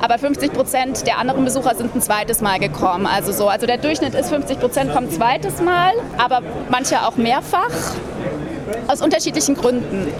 Aber 0.00 0.18
50 0.18 0.52
Prozent 0.52 1.06
der 1.06 1.18
anderen 1.18 1.44
Besucher 1.44 1.74
sind 1.74 1.94
ein 1.94 2.00
zweites 2.00 2.40
Mal 2.40 2.58
gekommen. 2.58 3.06
Also 3.06 3.32
so, 3.32 3.48
also 3.48 3.66
der 3.66 3.78
Durchschnitt 3.78 4.14
ist 4.14 4.28
50 4.28 4.60
Prozent 4.60 4.92
kommen 4.92 5.10
zweites 5.10 5.60
Mal, 5.60 5.92
aber 6.18 6.42
manche 6.70 7.02
auch 7.06 7.16
mehrfach 7.16 7.70
aus 8.86 9.00
unterschiedlichen 9.02 9.54
Gründen 9.54 10.12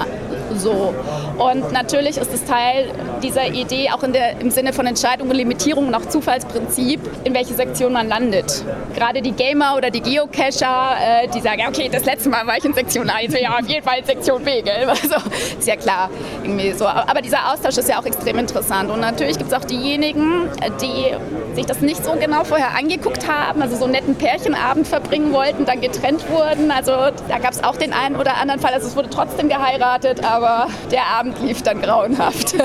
so. 0.58 0.94
Und 1.38 1.72
natürlich 1.72 2.16
ist 2.18 2.32
es 2.32 2.44
Teil 2.44 2.90
dieser 3.22 3.46
Idee, 3.46 3.90
auch 3.90 4.02
der, 4.02 4.40
im 4.40 4.50
Sinne 4.50 4.72
von 4.72 4.86
Entscheidungen 4.86 5.30
und 5.30 5.36
Limitierungen 5.36 5.90
nach 5.90 6.06
Zufallsprinzip, 6.08 7.00
in 7.24 7.34
welche 7.34 7.54
Sektion 7.54 7.92
man 7.92 8.08
landet. 8.08 8.64
Gerade 8.94 9.22
die 9.22 9.32
Gamer 9.32 9.76
oder 9.76 9.90
die 9.90 10.00
Geocacher, 10.00 10.96
äh, 11.00 11.28
die 11.28 11.40
sagen, 11.40 11.62
okay, 11.68 11.88
das 11.90 12.04
letzte 12.04 12.28
Mal 12.28 12.46
war 12.46 12.56
ich 12.56 12.64
in 12.64 12.74
Sektion 12.74 13.08
A, 13.10 13.16
also 13.18 13.36
ja, 13.38 13.58
auf 13.58 13.68
jeden 13.68 13.82
Fall 13.82 13.98
in 13.98 14.04
Sektion 14.04 14.44
B, 14.44 14.62
gell? 14.62 14.86
Also, 14.98 15.16
ist 15.58 15.68
ja 15.68 15.76
klar, 15.76 16.10
irgendwie 16.42 16.72
so. 16.72 16.86
Aber 16.86 17.20
dieser 17.22 17.52
Austausch 17.52 17.78
ist 17.78 17.88
ja 17.88 18.00
auch 18.00 18.04
extrem 18.04 18.38
interessant. 18.38 18.90
Und 18.90 19.00
natürlich 19.00 19.38
gibt 19.38 19.52
es 19.52 19.56
auch 19.56 19.64
diejenigen, 19.64 20.50
die 20.82 21.14
sich 21.54 21.66
das 21.66 21.80
nicht 21.80 22.04
so 22.04 22.12
genau 22.12 22.44
vorher 22.44 22.76
angeguckt 22.76 23.28
haben, 23.28 23.62
also 23.62 23.76
so 23.76 23.84
einen 23.84 23.92
netten 23.92 24.14
Pärchenabend 24.16 24.86
verbringen 24.86 25.32
wollten, 25.32 25.64
dann 25.64 25.80
getrennt 25.80 26.28
wurden. 26.30 26.70
Also 26.70 26.92
da 27.28 27.38
gab 27.38 27.52
es 27.52 27.62
auch 27.62 27.76
den 27.76 27.92
einen 27.92 28.16
oder 28.16 28.36
anderen 28.36 28.60
Fall. 28.60 28.72
Also 28.72 28.88
es 28.88 28.96
wurde 28.96 29.10
trotzdem 29.10 29.48
geheiratet, 29.48 30.24
aber 30.24 30.47
der 30.90 31.06
Abend 31.06 31.40
lief 31.42 31.62
dann 31.62 31.80
grauenhaft. 31.80 32.54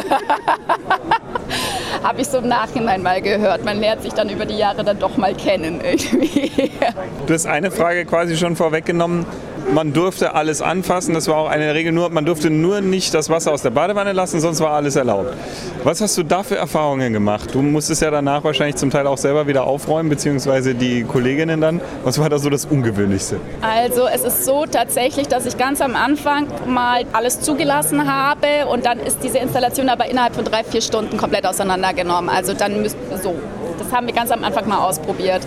Habe 2.04 2.22
ich 2.22 2.28
so 2.28 2.40
im 2.40 2.48
Nachhinein 2.48 3.02
mal 3.02 3.22
gehört. 3.22 3.64
Man 3.64 3.80
lernt 3.80 4.02
sich 4.02 4.14
dann 4.14 4.30
über 4.30 4.46
die 4.46 4.58
Jahre 4.58 4.84
dann 4.84 5.00
doch 5.00 5.18
mal 5.18 5.34
kennen 5.34 5.82
irgendwie. 5.82 6.72
Du 7.26 7.34
hast 7.34 7.46
eine 7.46 7.72
Frage 7.72 8.06
quasi 8.06 8.38
schon 8.38 8.56
vorweggenommen 8.56 9.26
man 9.72 9.94
durfte 9.94 10.36
alles 10.36 10.62
anfassen. 10.62 11.14
Das 11.14 11.28
war 11.28 11.38
auch 11.38 11.50
eine 11.50 11.74
Regel, 11.74 11.92
nur, 11.92 12.10
man 12.10 12.26
durfte 12.26 12.50
nur 12.50 12.82
nicht 12.82 13.14
das 13.14 13.30
Wasser 13.30 13.52
aus 13.52 13.62
der 13.62 13.70
Badewanne 13.70 14.14
lassen, 14.14 14.40
sonst 14.40 14.60
war 14.60 14.72
alles 14.72 14.96
erlaubt. 14.96 15.34
Was 15.84 16.02
hast 16.02 16.18
du 16.18 16.24
da 16.24 16.44
für 16.44 16.56
Erfahrungen 16.56 17.14
gemacht? 17.14 17.54
Du 17.54 17.62
musstest 17.62 18.02
ja 18.02 18.12
danach 18.12 18.44
wahrscheinlich 18.44 18.76
zum 18.76 18.90
Teil 18.90 19.08
auch 19.08 19.18
selber 19.18 19.48
wieder 19.48 19.64
aufräumen, 19.66 20.10
beziehungsweise 20.10 20.76
die 20.76 21.04
Kolleginnen 21.04 21.62
dann. 21.62 21.82
Was 22.04 22.20
war 22.20 22.30
da 22.30 22.40
so 22.40 22.50
das 22.50 22.66
Ungewöhnlichste? 22.66 23.38
Also 23.62 24.08
es 24.08 24.24
ist 24.24 24.46
so 24.46 24.66
tatsächlich, 24.66 25.28
dass 25.28 25.46
ich 25.46 25.58
ganz 25.58 25.82
am 25.82 25.96
Anfang 25.96 26.48
mal 26.68 27.04
alles 27.14 27.42
zugelassen 27.42 28.12
habe 28.12 28.68
und 28.70 28.86
dann 28.86 29.00
ist 29.00 29.20
diese 29.24 29.38
Installation 29.38 29.90
aber 29.90 30.10
innerhalb 30.10 30.36
von 30.36 30.46
drei, 30.46 30.64
vier 30.64 30.82
Stunden 30.82 31.18
komplett 31.18 31.46
auseinandergenommen. 31.46 32.30
Also 32.30 32.54
dann 32.54 32.82
müsst, 32.82 32.98
so, 33.22 33.36
das 33.78 33.92
haben 33.92 34.08
wir 34.08 34.14
ganz 34.14 34.32
am 34.32 34.44
Anfang 34.44 34.68
mal 34.68 34.80
ausprobiert. 34.80 35.42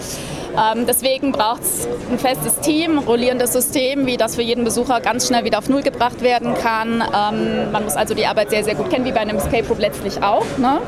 Ähm, 0.56 0.86
deswegen 0.86 1.32
braucht 1.32 1.62
es 1.62 1.86
ein 2.10 2.18
festes 2.18 2.58
Team, 2.60 2.98
rollierendes 2.98 3.52
System, 3.52 4.06
wie 4.06 4.16
das 4.16 4.36
für 4.36 4.42
jeden 4.42 4.64
Besucher 4.64 5.00
ganz 5.00 5.26
schnell 5.26 5.44
wieder 5.44 5.58
auf 5.58 5.68
Null 5.68 5.82
gebracht 5.82 6.22
werden 6.22 6.54
kann. 6.54 7.02
Ähm, 7.02 7.72
man 7.72 7.84
muss 7.84 7.96
also 7.96 8.14
die 8.14 8.26
Arbeit 8.26 8.50
sehr, 8.50 8.64
sehr 8.64 8.74
gut 8.74 8.90
kennen, 8.90 9.04
wie 9.04 9.12
bei 9.12 9.20
einem 9.20 9.36
Escape 9.36 9.68
Room 9.68 9.78
letztlich 9.78 10.22
auch. 10.22 10.46
Ne? 10.58 10.80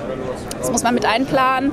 Das 0.58 0.70
muss 0.70 0.82
man 0.82 0.94
mit 0.94 1.04
einplanen. 1.04 1.72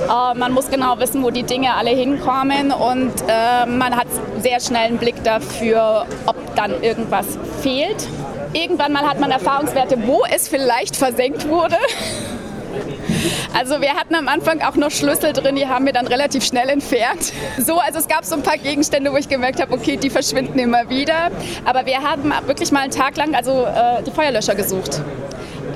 Äh, 0.00 0.38
man 0.38 0.52
muss 0.52 0.70
genau 0.70 0.98
wissen, 0.98 1.22
wo 1.22 1.30
die 1.30 1.42
Dinge 1.42 1.74
alle 1.74 1.90
hinkommen 1.90 2.70
und 2.72 3.12
äh, 3.28 3.66
man 3.66 3.96
hat 3.96 4.08
sehr 4.40 4.60
schnell 4.60 4.88
einen 4.88 4.98
Blick 4.98 5.22
dafür, 5.24 6.06
ob 6.26 6.36
dann 6.54 6.82
irgendwas 6.82 7.26
fehlt. 7.62 8.06
Irgendwann 8.52 8.92
mal 8.92 9.08
hat 9.08 9.18
man 9.18 9.30
Erfahrungswerte, 9.30 10.06
wo 10.06 10.22
es 10.32 10.48
vielleicht 10.48 10.96
versenkt 10.96 11.48
wurde. 11.48 11.76
Also 13.52 13.80
wir 13.80 13.94
hatten 13.94 14.14
am 14.14 14.28
Anfang 14.28 14.62
auch 14.62 14.74
noch 14.74 14.90
Schlüssel 14.90 15.32
drin, 15.32 15.56
die 15.56 15.66
haben 15.66 15.86
wir 15.86 15.92
dann 15.92 16.06
relativ 16.06 16.44
schnell 16.44 16.68
entfernt. 16.68 17.32
So, 17.58 17.78
also 17.78 17.98
es 17.98 18.08
gab 18.08 18.24
so 18.24 18.34
ein 18.34 18.42
paar 18.42 18.58
Gegenstände, 18.58 19.12
wo 19.12 19.16
ich 19.16 19.28
gemerkt 19.28 19.60
habe, 19.60 19.72
okay, 19.72 19.96
die 19.96 20.10
verschwinden 20.10 20.58
immer 20.58 20.88
wieder. 20.88 21.30
Aber 21.64 21.86
wir 21.86 22.02
haben 22.02 22.32
wirklich 22.46 22.72
mal 22.72 22.80
einen 22.80 22.92
Tag 22.92 23.16
lang 23.16 23.34
also 23.34 23.64
äh, 23.64 24.02
die 24.02 24.10
Feuerlöscher 24.10 24.54
gesucht 24.54 25.00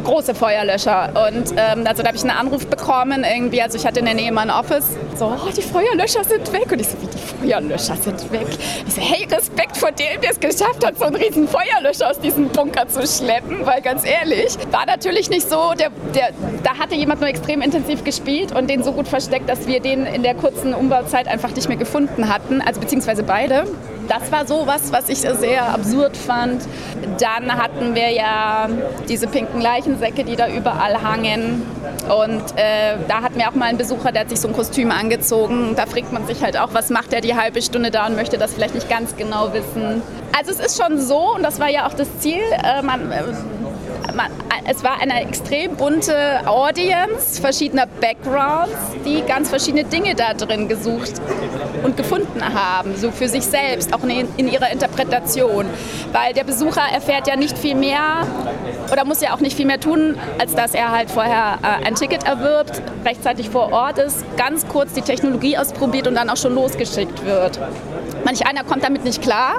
große 0.09 0.35
Feuerlöscher. 0.35 1.11
Und 1.29 1.53
ähm, 1.57 1.85
also 1.87 2.03
da 2.03 2.09
habe 2.09 2.17
ich 2.17 2.23
einen 2.23 2.31
Anruf 2.31 2.67
bekommen, 2.67 3.25
irgendwie, 3.25 3.61
also 3.61 3.77
ich 3.77 3.87
hatte 3.87 4.00
in 4.00 4.07
der 4.07 4.15
Nähe 4.15 4.33
mein 4.33 4.50
Office, 4.50 4.87
so, 5.17 5.27
oh, 5.27 5.50
die 5.55 5.62
Feuerlöscher 5.62 6.25
sind 6.25 6.50
weg. 6.53 6.73
Und 6.73 6.81
ich 6.81 6.88
so, 6.88 6.97
wie 7.03 7.07
die 7.07 7.19
Feuerlöscher 7.19 7.97
sind 7.97 8.33
weg? 8.33 8.47
Ich 8.87 8.95
so, 8.95 9.03
hey, 9.03 9.27
Respekt 9.31 9.77
vor 9.77 9.93
dem, 9.93 10.21
der 10.23 10.31
es 10.31 10.41
geschafft 10.41 10.85
hat, 10.85 10.99
so 10.99 11.05
einen 11.05 11.17
riesen 11.17 11.47
Feuerlöscher 11.47 12.11
aus 12.11 12.19
diesem 12.21 12.49
Bunker 12.49 12.88
zu 12.88 13.07
schleppen, 13.07 13.67
weil 13.67 13.83
ganz 13.83 14.05
ehrlich, 14.07 14.57
war 14.71 14.87
natürlich 14.87 15.29
nicht 15.29 15.49
so, 15.49 15.75
der, 15.79 15.91
der, 16.15 16.31
da 16.62 16.79
hatte 16.79 16.95
jemand 16.95 17.21
nur 17.21 17.29
extrem 17.29 17.61
intensiv 17.61 18.03
gespielt 18.03 18.53
und 18.53 18.71
den 18.71 18.83
so 18.83 18.93
gut 18.93 19.09
versteckt, 19.09 19.49
dass 19.49 19.67
wir 19.67 19.81
den 19.81 20.07
in 20.07 20.23
der 20.23 20.35
kurzen 20.35 20.73
Umbauzeit 20.73 21.29
einfach 21.29 21.55
nicht 21.55 21.69
mehr 21.69 21.77
gefunden 21.77 22.29
hatten, 22.33 22.62
also 22.62 22.81
beziehungsweise 22.81 23.23
beide. 23.23 23.67
Das 24.09 24.33
war 24.33 24.47
so 24.47 24.67
was, 24.67 24.91
was 24.91 25.09
ich 25.09 25.19
sehr 25.19 25.69
absurd 25.69 26.17
fand. 26.17 26.62
Dann 27.21 27.53
hatten 27.53 27.95
wir 27.95 28.11
ja 28.11 28.69
diese 29.09 29.27
pinken 29.27 29.61
Leichensäcke, 29.61 30.25
die 30.25 30.37
da 30.37 30.49
überall 30.49 31.03
hangen. 31.03 31.62
Und 32.09 32.43
äh, 32.57 32.97
da 33.07 33.23
hatten 33.23 33.38
wir 33.38 33.49
auch 33.49 33.55
mal 33.55 33.67
einen 33.67 33.79
Besucher, 33.79 34.12
der 34.12 34.23
hat 34.23 34.31
sich 34.31 34.41
so 34.41 34.49
ein 34.49 34.55
Kostüm 34.55 34.91
angezogen. 34.91 35.75
Da 35.77 35.87
fragt 35.87 36.12
man 36.12 36.27
sich 36.27 36.43
halt 36.43 36.59
auch, 36.59 36.73
was 36.73 36.88
macht 36.91 37.12
er 37.12 37.21
die 37.21 37.35
halbe 37.35 37.61
Stunde 37.61 37.91
da 37.91 38.07
und 38.07 38.17
möchte 38.17 38.38
das 38.38 38.55
vielleicht 38.55 38.75
nicht 38.75 38.88
ganz 38.88 39.17
genau 39.17 39.53
wissen. 39.53 40.03
Also 40.37 40.53
es 40.53 40.61
ist 40.61 40.83
schon 40.83 41.00
so, 41.00 41.35
und 41.35 41.43
das 41.43 41.61
war 41.61 41.69
ja 41.69 41.87
auch 41.87 41.95
das 41.95 42.09
Ziel, 42.21 42.41
äh, 42.65 42.83
man, 42.83 43.11
äh, 43.12 43.23
es 44.71 44.85
war 44.85 45.00
eine 45.00 45.23
extrem 45.23 45.77
bunte 45.77 46.47
Audience 46.47 47.41
verschiedener 47.41 47.87
Backgrounds, 47.87 48.77
die 49.05 49.23
ganz 49.27 49.49
verschiedene 49.49 49.85
Dinge 49.85 50.15
da 50.15 50.35
drin 50.35 50.69
gesucht 50.69 51.15
und 51.83 51.97
gefunden 51.97 52.43
haben, 52.43 52.95
so 52.97 53.11
für 53.11 53.29
sich 53.29 53.45
selbst, 53.45 53.95
auch 53.95 54.03
in, 54.03 54.29
in 54.37 54.49
ihrer 54.49 54.71
Interpretation. 54.71 55.67
Weil 56.12 56.35
der 56.35 56.45
Besucher 56.45 56.83
erfährt 56.93 57.27
ja 57.27 57.37
nicht 57.37 57.57
viel 57.57 57.75
mehr 57.75 58.27
oder 58.93 59.05
muss 59.05 59.21
ja 59.21 59.35
auch 59.35 59.41
nicht 59.41 59.57
viel 59.57 59.67
mehr 59.67 59.81
tun, 59.81 60.17
als 60.38 60.55
dass 60.55 60.75
er 60.75 60.91
halt 60.93 61.11
vorher 61.11 61.59
äh, 61.62 61.87
ein 61.87 61.95
Ticket 61.95 62.25
erwirbt, 62.25 62.83
rechtzeitig 63.05 63.50
vor 63.50 63.73
Ort 63.73 63.99
ist, 63.99 64.25
ganz 64.37 64.67
kurz 64.69 64.93
die 64.93 65.03
Technologie 65.03 65.57
ausprobiert 65.59 66.07
und 66.07 66.15
dann 66.15 66.31
auch 66.31 66.37
schon 66.37 66.55
losgeschickt 66.55 67.25
wird. 67.25 67.59
Manch 68.25 68.47
einer 68.47 68.65
kommt 68.65 68.85
damit 68.85 69.05
nicht 69.05 69.23
klar. 69.23 69.55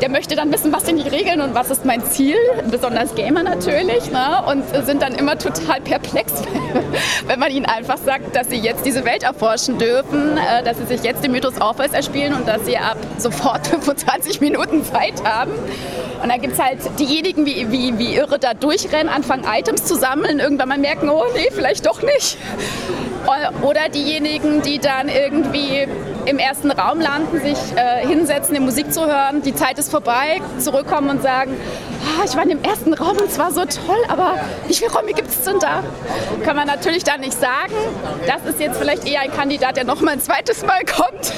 Der 0.00 0.10
möchte 0.10 0.36
dann 0.36 0.52
wissen, 0.52 0.72
was 0.72 0.86
sind 0.86 1.02
die 1.02 1.08
Regeln 1.08 1.40
und 1.40 1.54
was 1.54 1.70
ist 1.70 1.84
mein 1.84 2.04
Ziel, 2.04 2.36
besonders 2.70 3.14
Gamer 3.14 3.42
natürlich, 3.42 3.83
ne? 3.86 4.42
und 4.46 4.64
sind 4.86 5.02
dann 5.02 5.14
immer 5.14 5.38
total 5.38 5.80
perplex, 5.80 6.32
wenn 7.26 7.38
man 7.38 7.50
ihnen 7.50 7.66
einfach 7.66 7.98
sagt, 7.98 8.34
dass 8.34 8.48
sie 8.48 8.56
jetzt 8.56 8.84
diese 8.84 9.04
Welt 9.04 9.22
erforschen 9.22 9.78
dürfen, 9.78 10.36
äh, 10.36 10.62
dass 10.62 10.78
sie 10.78 10.86
sich 10.86 11.02
jetzt 11.02 11.24
den 11.24 11.32
Mythos 11.32 11.60
Orpheus 11.60 11.92
erspielen 11.92 12.34
und 12.34 12.46
dass 12.48 12.64
sie 12.64 12.76
ab 12.76 12.96
sofort 13.18 13.66
25 13.66 14.40
Minuten 14.40 14.84
Zeit 14.84 15.24
haben. 15.24 15.52
Und 16.22 16.30
dann 16.30 16.40
gibt 16.40 16.54
es 16.54 16.60
halt 16.60 16.78
diejenigen, 16.98 17.44
wie, 17.44 17.70
wie, 17.70 17.98
wie 17.98 18.14
irre 18.14 18.38
da 18.38 18.54
durchrennen, 18.54 19.12
anfangen 19.12 19.44
Items 19.44 19.84
zu 19.84 19.94
sammeln, 19.94 20.38
irgendwann 20.38 20.68
mal 20.68 20.78
merken, 20.78 21.08
oh 21.08 21.24
nee, 21.34 21.48
vielleicht 21.52 21.86
doch 21.86 22.02
nicht. 22.02 22.38
Oder 23.62 23.88
diejenigen, 23.88 24.62
die 24.62 24.78
dann 24.78 25.08
irgendwie 25.08 25.86
im 26.26 26.38
ersten 26.38 26.70
Raum 26.70 27.00
landen, 27.00 27.40
sich 27.40 27.58
äh, 27.76 28.06
hinsetzen, 28.06 28.54
die 28.54 28.60
Musik 28.60 28.92
zu 28.92 29.06
hören, 29.06 29.42
die 29.42 29.54
Zeit 29.54 29.78
ist 29.78 29.90
vorbei, 29.90 30.40
zurückkommen 30.58 31.10
und 31.10 31.22
sagen, 31.22 31.54
oh, 32.18 32.24
ich 32.24 32.34
war 32.34 32.42
in 32.42 32.50
dem 32.50 32.62
ersten 32.62 32.94
Raum 32.94 33.16
und 33.16 33.28
es 33.28 33.38
war 33.38 33.52
so 33.52 33.64
toll, 33.64 34.02
aber 34.08 34.36
wie 34.66 34.74
viele 34.74 34.90
Räume 34.90 35.12
gibt 35.12 35.28
es 35.28 35.42
denn 35.42 35.58
da? 35.58 35.82
Kann 36.44 36.56
man 36.56 36.66
natürlich 36.66 37.04
dann 37.04 37.20
nicht 37.20 37.38
sagen. 37.38 37.74
Das 38.26 38.44
ist 38.48 38.60
jetzt 38.60 38.78
vielleicht 38.78 39.06
eher 39.06 39.20
ein 39.20 39.32
Kandidat, 39.32 39.76
der 39.76 39.84
noch 39.84 40.00
mal 40.00 40.12
ein 40.12 40.20
zweites 40.20 40.64
Mal 40.64 40.80
kommt. 40.84 41.32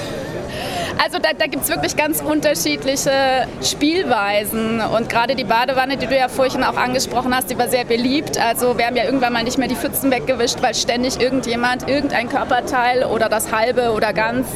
Also 1.02 1.18
da, 1.18 1.30
da 1.36 1.46
gibt 1.46 1.64
es 1.64 1.68
wirklich 1.68 1.96
ganz 1.96 2.20
unterschiedliche 2.20 3.46
Spielweisen. 3.62 4.80
Und 4.80 5.08
gerade 5.08 5.34
die 5.34 5.44
Badewanne, 5.44 5.96
die 5.96 6.06
du 6.06 6.16
ja 6.16 6.28
vorhin 6.28 6.64
auch 6.64 6.76
angesprochen 6.76 7.34
hast, 7.34 7.50
die 7.50 7.58
war 7.58 7.68
sehr 7.68 7.84
beliebt. 7.84 8.38
Also 8.38 8.78
wir 8.78 8.86
haben 8.86 8.96
ja 8.96 9.04
irgendwann 9.04 9.32
mal 9.32 9.44
nicht 9.44 9.58
mehr 9.58 9.68
die 9.68 9.76
Pfützen 9.76 10.10
weggewischt, 10.10 10.62
weil 10.62 10.74
ständig 10.74 11.20
irgendjemand 11.20 11.88
irgendein 11.88 12.28
Körperteil 12.28 13.04
oder 13.04 13.28
das 13.28 13.52
halbe 13.52 13.92
oder 13.92 14.12
ganz 14.12 14.46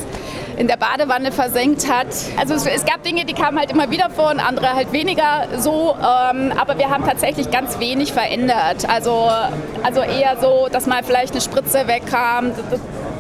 in 0.57 0.67
der 0.67 0.77
Badewanne 0.77 1.33
versenkt 1.33 1.91
hat. 1.91 2.09
Also 2.37 2.55
es, 2.55 2.67
es, 2.67 2.85
gab 2.85 3.03
Dinge, 3.03 3.25
die 3.25 3.33
kamen 3.33 3.59
halt 3.59 3.71
immer 3.71 3.91
wieder 3.91 4.11
vor 4.11 4.31
und 4.31 4.41
andere 4.41 4.75
halt 4.75 4.93
weniger 4.93 5.47
so. 5.57 5.95
Ähm, 5.97 6.53
aber 6.59 6.77
wir 6.79 6.91
haben 6.91 7.05
tatsächlich 7.07 7.51
ganz 7.51 7.79
wenig 7.79 8.13
verändert. 8.13 8.89
Also, 8.89 9.31
also 9.83 10.01
eher 10.01 10.37
so, 10.41 10.69
dass 10.71 10.87
mal 10.87 11.03
vielleicht 11.03 11.33
eine 11.33 11.41
Spritze 11.41 11.87
wegkam. 11.87 12.53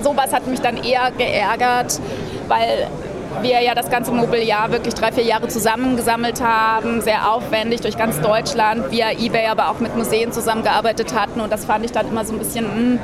Sowas 0.02 0.32
hat 0.32 0.46
mich 0.48 0.60
dann 0.60 0.82
eher 0.82 1.10
geärgert, 1.16 1.98
weil 2.48 2.88
wir 3.42 3.60
ja 3.62 3.75
das 3.75 3.90
ganze 3.90 4.12
Mobiliar 4.12 4.70
wirklich 4.72 4.94
drei, 4.94 5.12
vier 5.12 5.25
Jahre 5.25 5.49
zusammengesammelt 5.49 6.42
haben, 6.42 7.00
sehr 7.00 7.30
aufwendig 7.32 7.80
durch 7.80 7.96
ganz 7.96 8.20
Deutschland, 8.20 8.90
via 8.90 9.12
Ebay, 9.12 9.46
aber 9.46 9.70
auch 9.70 9.80
mit 9.80 9.96
Museen 9.96 10.32
zusammengearbeitet 10.32 11.14
hatten. 11.14 11.40
Und 11.40 11.52
das 11.52 11.64
fand 11.64 11.84
ich 11.84 11.92
dann 11.92 12.08
immer 12.08 12.25
so 12.25 12.32
ein 12.32 12.38
bisschen, 12.38 12.64
mh, 12.64 12.75
hm, 12.75 12.99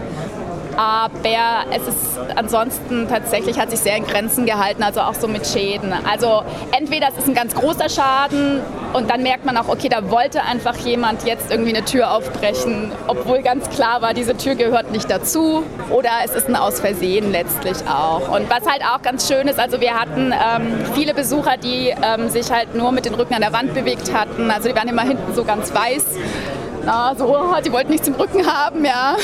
aber 0.77 1.65
es 1.75 1.87
ist 1.89 2.19
ansonsten 2.35 3.09
tatsächlich 3.09 3.59
hat 3.59 3.71
sich 3.71 3.81
sehr 3.81 3.97
in 3.97 4.07
Grenzen 4.07 4.47
gehalten, 4.47 4.83
also 4.83 5.01
auch 5.01 5.15
so 5.15 5.29
mit 5.29 5.47
Schäden. 5.47 5.93
Also 6.09 6.43
entweder 6.77 7.09
es 7.09 7.19
ist 7.19 7.29
ein 7.29 7.35
ganz 7.35 7.55
großer 7.55 7.89
Schaden 7.89 8.61
und 8.93 9.11
dann 9.11 9.23
merkt 9.23 9.45
man 9.45 9.57
auch, 9.57 9.69
okay, 9.69 9.89
da 9.89 10.11
wollte 10.11 10.43
einfach 10.43 10.77
jemand 10.77 11.25
jetzt 11.25 11.51
irgendwie 11.51 11.75
eine 11.75 11.85
Tür 11.85 12.13
aufbrechen, 12.13 12.93
obwohl 13.07 13.43
ganz 13.43 13.69
klar 13.71 14.03
war, 14.03 14.15
diese 14.15 14.37
Tür 14.37 14.55
gehört 14.55 14.91
nicht 14.91 15.11
dazu 15.11 15.65
oder 15.91 16.11
es 16.25 16.33
ist 16.33 16.49
ein 16.49 16.57
Aus 16.57 16.81
Versehen 16.81 17.33
letztlich 17.33 17.77
auch. 17.89 18.29
Und 18.29 18.49
was 18.51 18.67
halt 18.67 18.83
auch 18.83 19.03
ganz 19.03 19.29
schön 19.29 19.49
ist, 19.49 19.59
also 19.59 19.81
wir 19.81 19.99
hatten 19.99 20.33
ähm, 20.33 20.85
viele 20.95 21.15
Besucher, 21.15 21.57
die 21.57 21.95
ähm, 22.03 22.29
sich 22.29 22.51
halt 22.51 22.75
nur 22.75 22.93
mit 22.93 23.05
den 23.05 23.15
Rücken 23.15 23.35
an 23.35 23.41
der 23.41 23.53
Wand 23.53 23.75
bewegt 23.75 24.13
hatten, 24.13 24.51
also 24.51 24.69
die 24.69 24.77
waren 24.77 24.89
immer 24.89 25.03
hinten 25.03 25.35
so 25.35 25.45
ganz 25.45 25.75
weiß 25.75 26.05
na, 26.87 27.15
so, 27.17 27.37
die 27.65 27.73
wollten 27.73 27.91
nichts 27.91 28.07
im 28.07 28.15
Rücken 28.15 28.47
haben, 28.47 28.85
ja. 28.85 29.17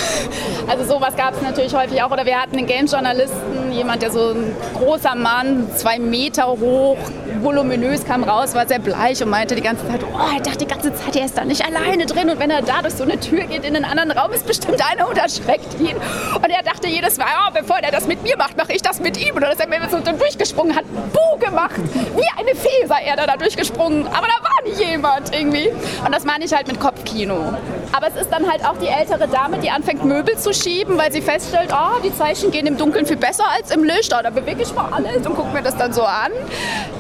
Also 0.69 0.85
sowas 0.85 1.17
gab 1.17 1.35
es 1.35 1.43
natürlich 1.43 1.75
häufig 1.75 2.03
auch. 2.03 2.11
Oder 2.11 2.27
wir 2.27 2.41
hatten 2.41 2.57
einen 2.57 2.67
Game-Journalisten, 2.67 3.73
jemand, 3.73 4.03
der 4.03 4.11
so 4.11 4.33
ein 4.33 4.55
großer 4.77 5.15
Mann, 5.15 5.69
zwei 5.77 5.99
Meter 5.99 6.49
hoch, 6.49 6.99
voluminös 7.41 8.05
kam 8.05 8.25
raus, 8.25 8.55
war 8.55 8.67
sehr 8.67 8.79
bleich 8.79 9.23
und 9.23 9.31
meinte 9.31 9.55
die 9.55 9.63
ganze 9.63 9.87
Zeit, 9.89 10.01
oh, 10.03 10.35
er 10.35 10.41
dachte 10.41 10.59
die 10.59 10.67
ganze 10.67 10.93
Zeit, 10.95 11.17
er 11.17 11.25
ist 11.25 11.39
da 11.39 11.45
nicht 11.45 11.65
alleine 11.65 12.07
drin 12.07 12.31
und 12.31 12.39
wenn 12.39 12.51
er 12.51 12.63
da 12.63 12.83
durch 12.83 12.95
so 12.95 13.05
eine 13.05 13.19
Tür 13.19 13.45
geht 13.45 13.65
in 13.65 13.77
einen 13.77 13.85
anderen 13.85 14.11
Raum, 14.11 14.33
ist 14.33 14.47
bestimmt 14.47 14.81
einer 14.91 15.09
und 15.09 15.17
erschreckt 15.17 15.81
ihn. 15.81 15.97
Und 16.35 16.51
er 16.51 16.63
dachte 16.63 16.89
jedes 16.89 17.17
Mal, 17.17 17.27
oh, 17.49 17.53
bevor 17.53 17.79
er 17.79 17.93
das 17.93 18.07
mit 18.07 18.23
mir 18.23 18.37
macht, 18.37 18.57
mache 18.57 18.73
ich 18.73 18.83
das 18.83 19.01
mit 19.01 19.17
ihm. 19.17 19.39
Dann 19.39 19.53
ist 19.53 19.61
er 19.61 19.69
mir 19.69 19.81
so 19.89 19.99
durchgesprungen, 19.99 20.75
hat 20.75 20.85
Buh 21.13 21.39
gemacht. 21.39 21.81
Wie 22.17 22.41
eine 22.41 22.55
Fee 22.57 22.87
sei 22.87 23.03
er 23.05 23.17
da 23.17 23.37
durchgesprungen. 23.37 24.07
Aber 24.09 24.27
da 24.27 24.43
war 24.43 24.63
nie 24.65 24.91
jemand 24.91 25.35
irgendwie. 25.35 25.69
Und 26.05 26.15
das 26.15 26.25
meine 26.25 26.45
ich 26.45 26.53
halt 26.53 26.69
mit 26.69 26.81
Kopfkino. 27.13 27.55
Aber 27.93 28.09
es 28.09 28.21
ist 28.21 28.33
dann 28.33 28.51
halt 28.51 28.65
auch 28.65 28.77
die 28.79 28.89
ältere 28.89 29.29
Dame, 29.29 29.59
die 29.59 29.71
anfängt 29.71 30.05
Möbel 30.05 30.37
zu 30.39 30.53
schieben, 30.53 30.99
weil 30.99 31.13
sie 31.13 31.21
feststellt, 31.21 31.71
oh, 31.73 32.01
die 32.03 32.15
Zeichen 32.17 32.51
gehen 32.51 32.67
im 32.67 32.77
Dunkeln 32.77 33.07
viel 33.07 33.17
besser 33.17 33.45
als 33.57 33.71
im 33.71 33.85
Licht. 33.85 34.15
Oh, 34.17 34.23
da 34.23 34.31
bewege 34.31 34.63
ich 34.63 34.75
mal 34.75 34.89
alles 34.91 35.27
und 35.27 35.37
gucke 35.37 35.53
mir 35.53 35.63
das 35.63 35.77
dann 35.77 35.93
so 35.93 36.03
an. 36.03 36.33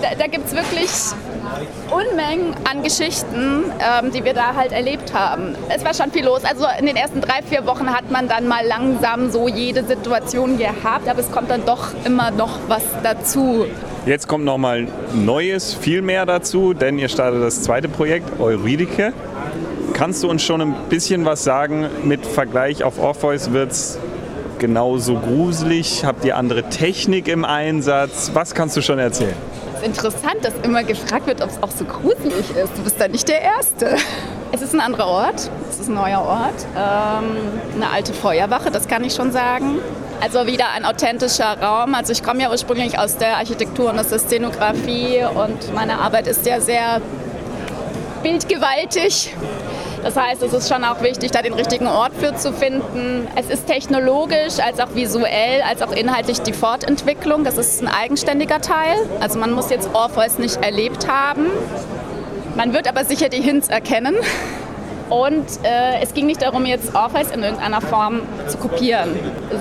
Da, 0.02 0.14
da 0.18 0.26
gibt 0.26 0.46
es 0.46 0.54
wirklich 0.54 0.90
Unmengen 1.90 2.54
an 2.68 2.82
Geschichten, 2.82 3.64
ähm, 3.80 4.12
die 4.12 4.24
wir 4.24 4.34
da 4.34 4.54
halt 4.54 4.72
erlebt 4.72 5.12
haben. 5.14 5.54
Es 5.74 5.84
war 5.84 5.94
schon 5.94 6.10
viel 6.10 6.24
los. 6.24 6.44
Also 6.44 6.66
in 6.78 6.86
den 6.86 6.96
ersten 6.96 7.20
drei, 7.20 7.42
vier 7.42 7.66
Wochen 7.66 7.92
hat 7.92 8.10
man 8.10 8.28
dann 8.28 8.46
mal 8.46 8.64
langsam 8.66 9.30
so 9.30 9.48
jede 9.48 9.84
Situation 9.84 10.58
gehabt, 10.58 11.08
aber 11.08 11.20
es 11.20 11.30
kommt 11.30 11.50
dann 11.50 11.64
doch 11.64 11.88
immer 12.04 12.30
noch 12.30 12.58
was 12.68 12.82
dazu. 13.02 13.66
Jetzt 14.04 14.26
kommt 14.26 14.44
noch 14.44 14.58
mal 14.58 14.88
Neues, 15.14 15.74
viel 15.74 16.02
mehr 16.02 16.26
dazu, 16.26 16.74
denn 16.74 16.98
ihr 16.98 17.08
startet 17.08 17.42
das 17.42 17.62
zweite 17.62 17.88
Projekt, 17.88 18.40
Euridike. 18.40 19.12
Kannst 20.02 20.24
du 20.24 20.28
uns 20.28 20.42
schon 20.42 20.60
ein 20.60 20.74
bisschen 20.88 21.24
was 21.24 21.44
sagen? 21.44 21.88
Mit 22.02 22.26
Vergleich 22.26 22.82
auf 22.82 22.98
Orpheus 22.98 23.52
wird 23.52 23.70
es 23.70 24.00
genauso 24.58 25.14
gruselig? 25.14 26.04
Habt 26.04 26.24
ihr 26.24 26.36
andere 26.36 26.64
Technik 26.64 27.28
im 27.28 27.44
Einsatz? 27.44 28.32
Was 28.34 28.52
kannst 28.52 28.76
du 28.76 28.82
schon 28.82 28.98
erzählen? 28.98 29.36
Es 29.76 29.82
ist 29.82 29.86
interessant, 29.86 30.38
dass 30.42 30.54
immer 30.64 30.82
gefragt 30.82 31.28
wird, 31.28 31.40
ob 31.40 31.50
es 31.50 31.62
auch 31.62 31.70
so 31.70 31.84
gruselig 31.84 32.50
ist. 32.50 32.76
Du 32.76 32.82
bist 32.82 33.00
da 33.00 33.06
nicht 33.06 33.28
der 33.28 33.42
Erste. 33.42 33.94
Es 34.50 34.60
ist 34.60 34.74
ein 34.74 34.80
anderer 34.80 35.06
Ort, 35.06 35.48
es 35.70 35.78
ist 35.78 35.88
ein 35.88 35.94
neuer 35.94 36.22
Ort, 36.22 36.66
ähm, 36.76 37.36
eine 37.76 37.88
alte 37.88 38.12
Feuerwache, 38.12 38.72
das 38.72 38.88
kann 38.88 39.04
ich 39.04 39.14
schon 39.14 39.30
sagen. 39.30 39.78
Also 40.20 40.48
wieder 40.48 40.64
ein 40.74 40.84
authentischer 40.84 41.60
Raum. 41.62 41.94
Also 41.94 42.10
ich 42.10 42.24
komme 42.24 42.42
ja 42.42 42.50
ursprünglich 42.50 42.98
aus 42.98 43.18
der 43.18 43.36
Architektur 43.36 43.90
und 43.90 44.00
aus 44.00 44.08
der 44.08 44.18
Szenografie 44.18 45.20
und 45.32 45.72
meine 45.72 46.00
Arbeit 46.00 46.26
ist 46.26 46.44
ja 46.44 46.60
sehr 46.60 47.00
bildgewaltig. 48.24 49.32
Das 50.02 50.16
heißt, 50.16 50.42
es 50.42 50.52
ist 50.52 50.68
schon 50.68 50.84
auch 50.84 51.00
wichtig, 51.00 51.30
da 51.30 51.42
den 51.42 51.54
richtigen 51.54 51.86
Ort 51.86 52.12
für 52.18 52.34
zu 52.34 52.52
finden. 52.52 53.28
Es 53.36 53.48
ist 53.48 53.66
technologisch, 53.66 54.58
als 54.58 54.80
auch 54.80 54.94
visuell, 54.94 55.62
als 55.68 55.80
auch 55.80 55.92
inhaltlich 55.92 56.40
die 56.40 56.52
Fortentwicklung. 56.52 57.44
Das 57.44 57.56
ist 57.56 57.80
ein 57.80 57.88
eigenständiger 57.88 58.60
Teil. 58.60 58.96
Also 59.20 59.38
man 59.38 59.52
muss 59.52 59.70
jetzt 59.70 59.90
Orpheus 59.94 60.38
nicht 60.38 60.56
erlebt 60.62 61.08
haben. 61.08 61.46
Man 62.56 62.72
wird 62.74 62.88
aber 62.88 63.04
sicher 63.04 63.28
die 63.28 63.40
Hints 63.40 63.68
erkennen. 63.68 64.16
Und 65.08 65.44
äh, 65.62 66.00
es 66.02 66.14
ging 66.14 66.26
nicht 66.26 66.42
darum, 66.42 66.64
jetzt 66.64 66.94
Orpheus 66.94 67.30
in 67.30 67.42
irgendeiner 67.42 67.82
Form 67.82 68.22
zu 68.48 68.56
kopieren. 68.56 69.10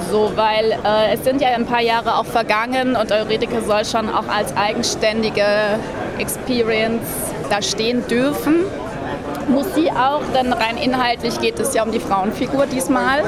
So, 0.10 0.32
weil 0.36 0.72
äh, 0.72 1.14
es 1.14 1.24
sind 1.24 1.42
ja 1.42 1.50
ein 1.50 1.66
paar 1.66 1.82
Jahre 1.82 2.16
auch 2.16 2.26
vergangen 2.26 2.96
und 2.96 3.12
Euridike 3.12 3.62
soll 3.62 3.84
schon 3.86 4.10
auch 4.10 4.28
als 4.28 4.56
eigenständige 4.56 5.44
Experience 6.20 7.04
da 7.50 7.62
stehen 7.62 8.08
dürfen. 8.08 8.64
Muss 9.50 9.74
sie 9.76 9.92
auch, 9.92 10.22
denn 10.34 10.54
rein 10.54 10.78
inhaltlich 10.78 11.40
geht 11.40 11.60
es 11.60 11.74
ja 11.74 11.84
um 11.84 11.92
die 11.92 12.00
Frauenfigur 12.00 12.66
diesmal. 12.66 13.24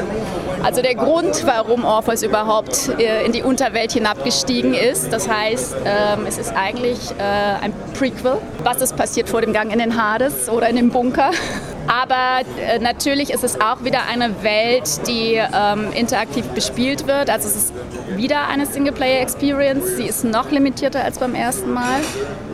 Also 0.63 0.81
der 0.81 0.95
Grund, 0.95 1.45
warum 1.45 1.83
Orpheus 1.83 2.23
überhaupt 2.23 2.89
äh, 2.99 3.25
in 3.25 3.31
die 3.31 3.43
Unterwelt 3.43 3.91
hinabgestiegen 3.91 4.73
ist. 4.73 5.11
Das 5.11 5.29
heißt, 5.29 5.75
ähm, 5.85 6.25
es 6.27 6.37
ist 6.37 6.53
eigentlich 6.55 6.99
äh, 7.17 7.23
ein 7.63 7.73
Prequel. 7.97 8.37
Was 8.63 8.81
ist 8.81 8.95
passiert 8.95 9.29
vor 9.29 9.41
dem 9.41 9.53
Gang 9.53 9.71
in 9.71 9.79
den 9.79 10.01
Hades 10.01 10.49
oder 10.49 10.69
in 10.69 10.75
dem 10.75 10.89
Bunker? 10.89 11.31
Aber 11.87 12.41
äh, 12.59 12.79
natürlich 12.79 13.31
ist 13.31 13.43
es 13.43 13.59
auch 13.59 13.83
wieder 13.83 14.05
eine 14.09 14.43
Welt, 14.43 15.07
die 15.07 15.33
ähm, 15.35 15.91
interaktiv 15.93 16.45
bespielt 16.49 17.07
wird. 17.07 17.29
Also 17.29 17.47
es 17.47 17.55
ist 17.55 17.73
wieder 18.15 18.47
eine 18.47 18.65
Singleplayer-Experience. 18.65 19.97
Sie 19.97 20.05
ist 20.05 20.23
noch 20.23 20.49
limitierter 20.51 21.03
als 21.03 21.19
beim 21.19 21.35
ersten 21.35 21.73
Mal. 21.73 21.99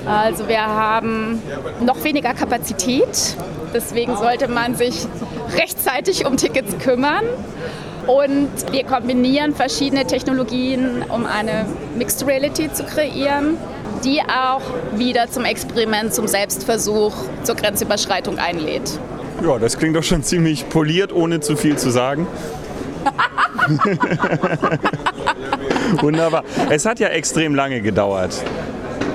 Also 0.06 0.48
wir 0.48 0.62
haben 0.62 1.42
noch 1.82 2.04
weniger 2.04 2.34
Kapazität. 2.34 3.36
Deswegen 3.74 4.18
sollte 4.18 4.48
man 4.48 4.76
sich 4.76 5.06
rechtzeitig 5.56 6.26
um 6.26 6.38
Tickets 6.38 6.78
kümmern. 6.80 7.24
Und 8.08 8.50
wir 8.72 8.86
kombinieren 8.86 9.54
verschiedene 9.54 10.06
Technologien, 10.06 11.04
um 11.10 11.28
eine 11.28 11.68
Mixed 11.96 12.26
Reality 12.26 12.72
zu 12.74 12.84
kreieren, 12.84 13.58
die 14.04 14.22
auch 14.22 14.62
wieder 14.96 15.30
zum 15.30 15.46
Experiment, 15.46 16.14
zum 16.16 16.28
Selbstversuch, 16.28 17.14
zur 17.44 17.56
Grenzüberschreitung 17.56 18.40
einlädt. 18.40 19.00
Ja, 19.44 19.58
das 19.58 19.78
klingt 19.78 19.96
doch 19.96 20.04
schon 20.04 20.24
ziemlich 20.24 20.68
poliert, 20.70 21.14
ohne 21.14 21.40
zu 21.40 21.56
viel 21.56 21.78
zu 21.78 21.90
sagen. 21.92 22.28
Wunderbar. 26.02 26.44
Es 26.70 26.86
hat 26.86 27.00
ja 27.00 27.08
extrem 27.08 27.56
lange 27.56 27.82
gedauert. 27.82 28.44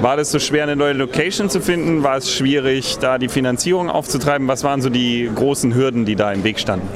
War 0.01 0.17
das 0.17 0.31
so 0.31 0.39
schwer, 0.39 0.65
eine 0.65 0.77
neue 0.77 0.95
Location 0.95 1.51
zu 1.51 1.61
finden? 1.61 2.03
War 2.03 2.17
es 2.17 2.31
schwierig, 2.31 2.99
da 2.99 3.19
die 3.19 3.29
Finanzierung 3.29 3.91
aufzutreiben? 3.91 4.49
Was 4.49 4.65
waren 4.65 4.81
so 4.83 4.91
die 4.91 5.31
großen 5.35 5.75
Hürden, 5.75 6.05
die 6.05 6.17
da 6.17 6.33
im 6.33 6.43
Weg 6.43 6.59
standen? 6.59 6.89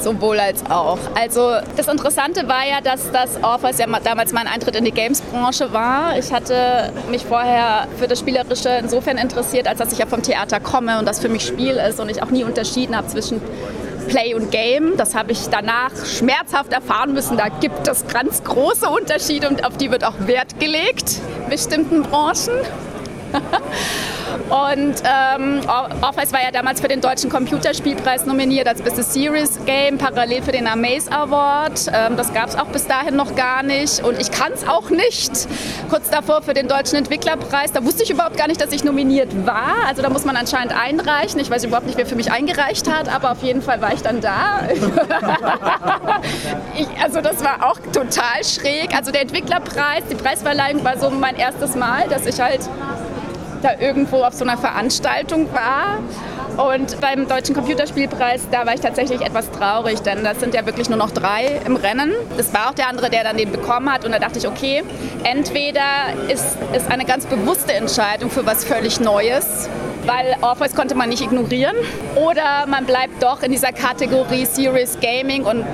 Sowohl 0.00 0.40
als 0.40 0.64
auch. 0.70 0.98
Also 1.14 1.56
das 1.76 1.88
Interessante 1.88 2.48
war 2.48 2.66
ja, 2.66 2.80
dass 2.80 3.10
das 3.12 3.42
Orpheus 3.42 3.78
ja 3.78 3.86
damals 4.02 4.32
mein 4.32 4.46
Eintritt 4.46 4.76
in 4.76 4.84
die 4.84 4.92
Games-Branche 4.92 5.72
war. 5.72 6.18
Ich 6.18 6.32
hatte 6.32 6.92
mich 7.10 7.24
vorher 7.24 7.86
für 7.98 8.08
das 8.08 8.20
Spielerische 8.20 8.70
insofern 8.80 9.18
interessiert, 9.18 9.68
als 9.68 9.78
dass 9.78 9.92
ich 9.92 9.98
ja 9.98 10.06
vom 10.06 10.22
Theater 10.22 10.60
komme 10.60 10.98
und 10.98 11.06
das 11.06 11.20
für 11.20 11.28
mich 11.28 11.46
Spiel 11.46 11.76
ist 11.76 12.00
und 12.00 12.10
ich 12.10 12.22
auch 12.22 12.30
nie 12.30 12.44
unterschieden 12.44 12.96
habe 12.96 13.08
zwischen 13.08 13.42
Play 14.08 14.34
und 14.34 14.50
Game. 14.50 14.96
Das 14.96 15.14
habe 15.14 15.32
ich 15.32 15.48
danach 15.50 15.92
schmerzhaft 16.04 16.72
erfahren 16.72 17.12
müssen. 17.12 17.36
Da 17.36 17.48
gibt 17.48 17.86
es 17.86 18.06
ganz 18.08 18.42
große 18.42 18.88
Unterschiede 18.88 19.48
und 19.48 19.64
auf 19.64 19.76
die 19.76 19.90
wird 19.90 20.04
auch 20.04 20.14
Wert 20.20 20.58
gelegt 20.58 21.20
bestimmten 21.48 22.02
Branchen. 22.02 22.54
Und 24.50 25.02
ähm, 25.04 25.60
Office 26.02 26.32
war 26.32 26.42
ja 26.42 26.50
damals 26.50 26.80
für 26.80 26.88
den 26.88 27.00
Deutschen 27.00 27.30
Computerspielpreis 27.30 28.26
nominiert 28.26 28.66
als 28.66 28.82
Business 28.82 29.14
Series 29.14 29.60
Game, 29.64 29.96
parallel 29.96 30.42
für 30.42 30.50
den 30.50 30.66
Amaze 30.66 31.10
Award. 31.12 31.86
Ähm, 31.94 32.16
das 32.16 32.34
gab 32.34 32.48
es 32.48 32.56
auch 32.56 32.66
bis 32.66 32.88
dahin 32.88 33.14
noch 33.14 33.36
gar 33.36 33.62
nicht 33.62 34.02
und 34.02 34.20
ich 34.20 34.32
kann 34.32 34.52
es 34.52 34.66
auch 34.66 34.90
nicht. 34.90 35.30
Kurz 35.88 36.10
davor 36.10 36.42
für 36.42 36.52
den 36.52 36.66
Deutschen 36.66 36.96
Entwicklerpreis, 36.96 37.70
da 37.70 37.84
wusste 37.84 38.02
ich 38.02 38.10
überhaupt 38.10 38.36
gar 38.36 38.48
nicht, 38.48 38.60
dass 38.60 38.72
ich 38.72 38.82
nominiert 38.82 39.46
war. 39.46 39.86
Also 39.86 40.02
da 40.02 40.10
muss 40.10 40.24
man 40.24 40.34
anscheinend 40.34 40.74
einreichen. 40.76 41.38
Ich 41.38 41.48
weiß 41.48 41.62
überhaupt 41.62 41.86
nicht, 41.86 41.96
wer 41.96 42.06
für 42.06 42.16
mich 42.16 42.32
eingereicht 42.32 42.90
hat, 42.90 43.08
aber 43.08 43.30
auf 43.30 43.44
jeden 43.44 43.62
Fall 43.62 43.80
war 43.80 43.92
ich 43.92 44.02
dann 44.02 44.20
da. 44.20 44.62
ich, 46.76 46.88
also 47.00 47.20
das 47.20 47.44
war 47.44 47.70
auch 47.70 47.78
total 47.92 48.42
schräg. 48.42 48.96
Also 48.96 49.12
der 49.12 49.22
Entwicklerpreis, 49.22 50.02
die 50.10 50.16
Preisverleihung 50.16 50.84
war 50.84 50.98
so 50.98 51.08
mein 51.10 51.36
erstes 51.36 51.76
Mal, 51.76 52.08
dass 52.08 52.26
ich 52.26 52.40
halt 52.40 52.68
da 53.62 53.78
irgendwo 53.78 54.22
auf 54.22 54.34
so 54.34 54.44
einer 54.44 54.58
Veranstaltung 54.58 55.48
war. 55.52 55.98
Und 56.56 57.00
beim 57.00 57.28
Deutschen 57.28 57.54
Computerspielpreis, 57.54 58.42
da 58.50 58.66
war 58.66 58.74
ich 58.74 58.80
tatsächlich 58.80 59.20
etwas 59.20 59.50
traurig, 59.50 60.00
denn 60.00 60.24
das 60.24 60.40
sind 60.40 60.52
ja 60.52 60.66
wirklich 60.66 60.88
nur 60.88 60.98
noch 60.98 61.10
drei 61.10 61.60
im 61.64 61.76
Rennen. 61.76 62.12
Das 62.36 62.52
war 62.52 62.68
auch 62.68 62.74
der 62.74 62.88
andere, 62.88 63.08
der 63.08 63.24
dann 63.24 63.36
den 63.36 63.52
bekommen 63.52 63.90
hat. 63.90 64.04
Und 64.04 64.12
da 64.12 64.18
dachte 64.18 64.38
ich, 64.38 64.46
okay, 64.46 64.82
entweder 65.24 65.82
ist 66.28 66.56
es 66.72 66.86
eine 66.88 67.04
ganz 67.04 67.26
bewusste 67.26 67.72
Entscheidung 67.72 68.30
für 68.30 68.44
was 68.44 68.64
völlig 68.64 69.00
Neues, 69.00 69.68
weil 70.06 70.36
Orpheus 70.42 70.74
konnte 70.74 70.94
man 70.94 71.08
nicht 71.08 71.22
ignorieren, 71.22 71.76
oder 72.16 72.66
man 72.66 72.84
bleibt 72.84 73.22
doch 73.22 73.42
in 73.42 73.52
dieser 73.52 73.72
Kategorie 73.72 74.44
Serious 74.44 74.98
Gaming 75.00 75.44
und 75.44 75.64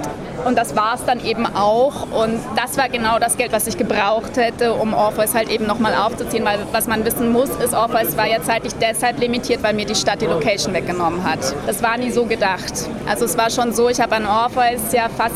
und 0.45 0.57
das 0.57 0.77
war 0.77 0.95
es 0.95 1.05
dann 1.05 1.25
eben 1.25 1.47
auch. 1.47 2.03
Und 2.13 2.41
das 2.57 2.77
war 2.77 2.89
genau 2.89 3.19
das 3.19 3.37
Geld, 3.37 3.53
was 3.53 3.67
ich 3.67 3.77
gebraucht 3.77 4.37
hätte, 4.37 4.75
um 4.75 4.95
Orpheus 4.95 5.35
halt 5.35 5.49
eben 5.49 5.67
nochmal 5.67 5.95
aufzuziehen. 5.95 6.45
Weil 6.45 6.59
was 6.73 6.87
man 6.87 7.05
wissen 7.05 7.33
muss, 7.33 7.51
ist, 7.51 7.75
Orpheus 7.75 8.17
war 8.17 8.27
ja 8.27 8.43
zeitlich 8.43 8.75
deshalb 8.81 9.19
limitiert, 9.19 9.63
weil 9.63 9.75
mir 9.75 9.87
die 9.87 9.95
Stadt 9.95 10.21
die 10.21 10.27
Location 10.27 10.75
weggenommen 10.75 11.25
hat. 11.25 11.39
Das 11.67 11.83
war 11.83 11.97
nie 11.97 12.11
so 12.11 12.27
gedacht. 12.27 12.73
Also 13.09 13.25
es 13.25 13.37
war 13.37 13.51
schon 13.51 13.73
so, 13.73 13.89
ich 13.89 14.01
habe 14.01 14.17
an 14.17 14.27
Orpheus 14.27 14.93
ja 14.93 15.09
fast 15.09 15.35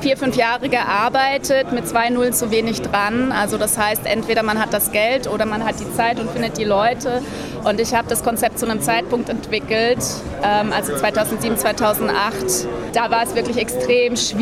vier, 0.00 0.16
fünf 0.16 0.36
Jahre 0.36 0.68
gearbeitet, 0.68 1.72
mit 1.72 1.88
zwei 1.88 2.10
Nullen 2.10 2.32
zu 2.32 2.50
wenig 2.50 2.82
dran. 2.82 3.32
Also 3.32 3.58
das 3.58 3.78
heißt, 3.78 4.06
entweder 4.06 4.42
man 4.42 4.60
hat 4.60 4.72
das 4.72 4.92
Geld 4.92 5.26
oder 5.26 5.46
man 5.46 5.64
hat 5.64 5.80
die 5.80 5.92
Zeit 5.94 6.20
und 6.20 6.30
findet 6.30 6.58
die 6.58 6.64
Leute. 6.64 7.22
Und 7.64 7.80
ich 7.80 7.94
habe 7.94 8.08
das 8.08 8.22
Konzept 8.22 8.58
zu 8.58 8.66
einem 8.66 8.82
Zeitpunkt 8.82 9.28
entwickelt, 9.30 9.98
ähm, 10.42 10.72
also 10.72 10.94
2007, 10.94 11.56
2008. 11.56 12.68
Da 12.92 13.10
war 13.10 13.22
es 13.22 13.34
wirklich 13.34 13.56
extrem 13.56 14.16
schwierig, 14.16 14.33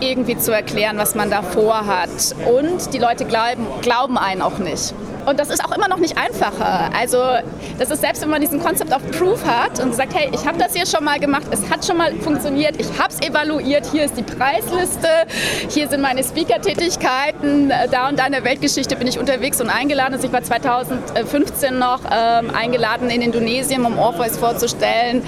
irgendwie 0.00 0.36
zu 0.36 0.52
erklären, 0.52 0.98
was 0.98 1.14
man 1.14 1.30
da 1.30 1.42
vorhat. 1.42 2.34
Und 2.46 2.92
die 2.94 2.98
Leute 2.98 3.24
glauben, 3.24 3.66
glauben 3.82 4.18
einen 4.18 4.42
auch 4.42 4.58
nicht. 4.58 4.94
Und 5.26 5.38
das 5.38 5.50
ist 5.50 5.64
auch 5.64 5.76
immer 5.76 5.88
noch 5.88 5.98
nicht 5.98 6.16
einfacher. 6.16 6.90
Also 6.98 7.22
das 7.78 7.90
ist 7.90 8.00
selbst, 8.00 8.22
wenn 8.22 8.30
man 8.30 8.40
diesen 8.40 8.60
Concept 8.60 8.92
of 8.92 9.02
Proof 9.12 9.44
hat 9.44 9.78
und 9.80 9.94
sagt, 9.94 10.14
hey, 10.14 10.30
ich 10.32 10.46
habe 10.46 10.58
das 10.58 10.74
hier 10.74 10.86
schon 10.86 11.04
mal 11.04 11.18
gemacht, 11.18 11.46
es 11.50 11.68
hat 11.70 11.84
schon 11.84 11.98
mal 11.98 12.12
funktioniert, 12.14 12.80
ich 12.80 12.98
habe 12.98 13.12
es 13.12 13.20
evaluiert, 13.20 13.86
hier 13.86 14.04
ist 14.04 14.16
die 14.16 14.22
Preisliste, 14.22 15.08
hier 15.68 15.88
sind 15.88 16.00
meine 16.00 16.24
Speaker-Tätigkeiten, 16.24 17.70
da 17.90 18.08
und 18.08 18.18
da 18.18 18.26
in 18.26 18.32
der 18.32 18.44
Weltgeschichte 18.44 18.96
bin 18.96 19.06
ich 19.06 19.18
unterwegs 19.18 19.60
und 19.60 19.68
eingeladen. 19.68 20.14
Also 20.14 20.26
ich 20.26 20.32
war 20.32 20.42
2015 20.42 21.78
noch 21.78 22.00
ähm, 22.10 22.50
eingeladen 22.50 23.10
in 23.10 23.20
Indonesien, 23.20 23.84
um 23.84 23.98
Orpheus 23.98 24.38
vorzustellen. 24.38 25.22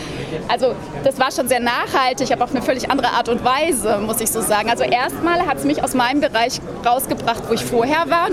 Also 0.48 0.74
das 1.04 1.18
war 1.18 1.30
schon 1.30 1.48
sehr 1.48 1.60
nachhaltig, 1.60 2.32
aber 2.32 2.44
auf 2.44 2.50
eine 2.52 2.62
völlig 2.62 2.90
andere 2.90 3.08
Art 3.08 3.28
und 3.28 3.44
Weise, 3.44 3.98
muss 3.98 4.20
ich 4.20 4.30
so 4.30 4.40
sagen. 4.40 4.70
Also 4.70 4.84
erstmal 4.84 5.46
hat 5.46 5.58
es 5.58 5.64
mich 5.64 5.82
aus 5.82 5.94
meinem 5.94 6.20
Bereich 6.20 6.60
rausgebracht, 6.84 7.42
wo 7.48 7.54
ich 7.54 7.64
vorher 7.64 8.08
war. 8.08 8.28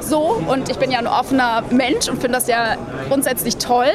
So, 0.00 0.42
und 0.48 0.68
ich 0.68 0.78
bin 0.78 0.90
ja 0.90 0.98
ein 0.98 1.06
offener 1.06 1.62
Mensch 1.70 2.08
und 2.08 2.20
finde 2.20 2.38
das 2.38 2.46
ja 2.46 2.76
grundsätzlich 3.08 3.56
toll. 3.56 3.90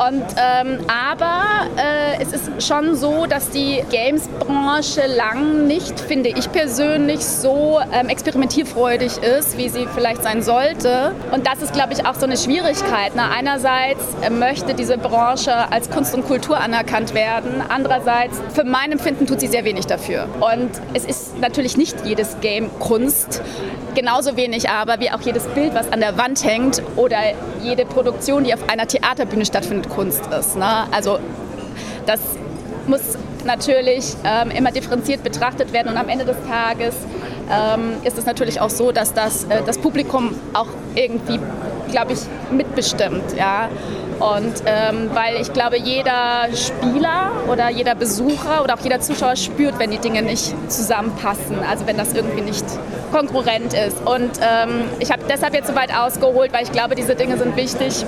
Und, 0.00 0.24
ähm, 0.38 0.78
aber 0.88 1.42
äh, 1.76 2.22
es 2.22 2.32
ist 2.32 2.66
schon 2.66 2.96
so, 2.96 3.26
dass 3.26 3.50
die 3.50 3.84
Games-Branche 3.90 5.06
lang 5.06 5.66
nicht, 5.66 6.00
finde 6.00 6.30
ich 6.30 6.50
persönlich, 6.50 7.22
so 7.22 7.80
ähm, 7.92 8.08
experimentierfreudig 8.08 9.18
ist, 9.18 9.58
wie 9.58 9.68
sie 9.68 9.86
vielleicht 9.94 10.22
sein 10.22 10.42
sollte. 10.42 11.12
Und 11.32 11.46
das 11.46 11.60
ist, 11.60 11.74
glaube 11.74 11.92
ich, 11.92 12.06
auch 12.06 12.14
so 12.14 12.24
eine 12.24 12.38
Schwierigkeit. 12.38 13.14
Ne? 13.14 13.24
Einerseits 13.30 14.02
äh, 14.22 14.30
möchte 14.30 14.72
diese 14.72 14.96
Branche 14.96 15.70
als 15.70 15.90
Kunst 15.90 16.14
und 16.14 16.26
Kultur 16.26 16.58
anerkannt 16.58 17.12
werden. 17.12 17.62
Andererseits, 17.68 18.40
für 18.54 18.64
mein 18.64 18.92
Empfinden, 18.92 19.26
tut 19.26 19.40
sie 19.40 19.48
sehr 19.48 19.64
wenig 19.64 19.84
dafür. 19.84 20.28
Und 20.40 20.70
es 20.94 21.04
ist 21.04 21.38
natürlich 21.40 21.76
nicht 21.76 22.06
jedes 22.06 22.40
Game 22.40 22.70
Kunst. 22.78 23.42
Genauso 23.94 24.36
wenig 24.36 24.70
aber 24.70 24.98
wie 25.00 25.10
auch 25.10 25.20
jedes 25.20 25.46
Bild, 25.48 25.74
was 25.74 25.92
an 25.92 26.00
der 26.00 26.16
Wand 26.16 26.42
hängt 26.42 26.80
oder 26.96 27.18
jede 27.62 27.84
Produktion, 27.84 28.44
die 28.44 28.54
auf 28.54 28.66
einer 28.70 28.86
Theaterbühne 28.86 29.44
stattfindet, 29.44 29.89
Kunst 29.90 30.22
ist. 30.26 30.56
Ne? 30.56 30.86
Also 30.92 31.18
das 32.06 32.20
muss 32.86 33.00
natürlich 33.44 34.14
ähm, 34.24 34.50
immer 34.50 34.70
differenziert 34.70 35.22
betrachtet 35.22 35.72
werden 35.72 35.88
und 35.88 35.96
am 35.96 36.08
Ende 36.08 36.24
des 36.24 36.36
Tages 36.48 36.94
ähm, 37.50 37.94
ist 38.04 38.18
es 38.18 38.26
natürlich 38.26 38.60
auch 38.60 38.70
so, 38.70 38.92
dass 38.92 39.14
das, 39.14 39.44
äh, 39.44 39.62
das 39.64 39.78
Publikum 39.78 40.34
auch 40.52 40.68
irgendwie, 40.94 41.40
glaube 41.90 42.12
ich, 42.12 42.20
mitbestimmt. 42.50 43.36
Ja? 43.36 43.68
Und 44.20 44.52
ähm, 44.66 45.10
weil 45.14 45.40
ich 45.40 45.52
glaube, 45.52 45.78
jeder 45.78 46.48
Spieler 46.54 47.30
oder 47.48 47.70
jeder 47.70 47.94
Besucher 47.94 48.62
oder 48.62 48.74
auch 48.74 48.80
jeder 48.80 49.00
Zuschauer 49.00 49.36
spürt, 49.36 49.78
wenn 49.78 49.90
die 49.90 49.98
Dinge 49.98 50.22
nicht 50.22 50.54
zusammenpassen, 50.70 51.58
also 51.68 51.86
wenn 51.86 51.96
das 51.96 52.12
irgendwie 52.12 52.42
nicht 52.42 52.64
konkurrent 53.12 53.72
ist. 53.72 53.96
Und 54.04 54.30
ähm, 54.42 54.84
ich 54.98 55.10
habe 55.10 55.22
deshalb 55.28 55.54
jetzt 55.54 55.68
so 55.68 55.74
weit 55.74 55.94
ausgeholt, 55.96 56.52
weil 56.52 56.64
ich 56.64 56.72
glaube, 56.72 56.94
diese 56.94 57.14
Dinge 57.14 57.38
sind 57.38 57.56
wichtig 57.56 58.04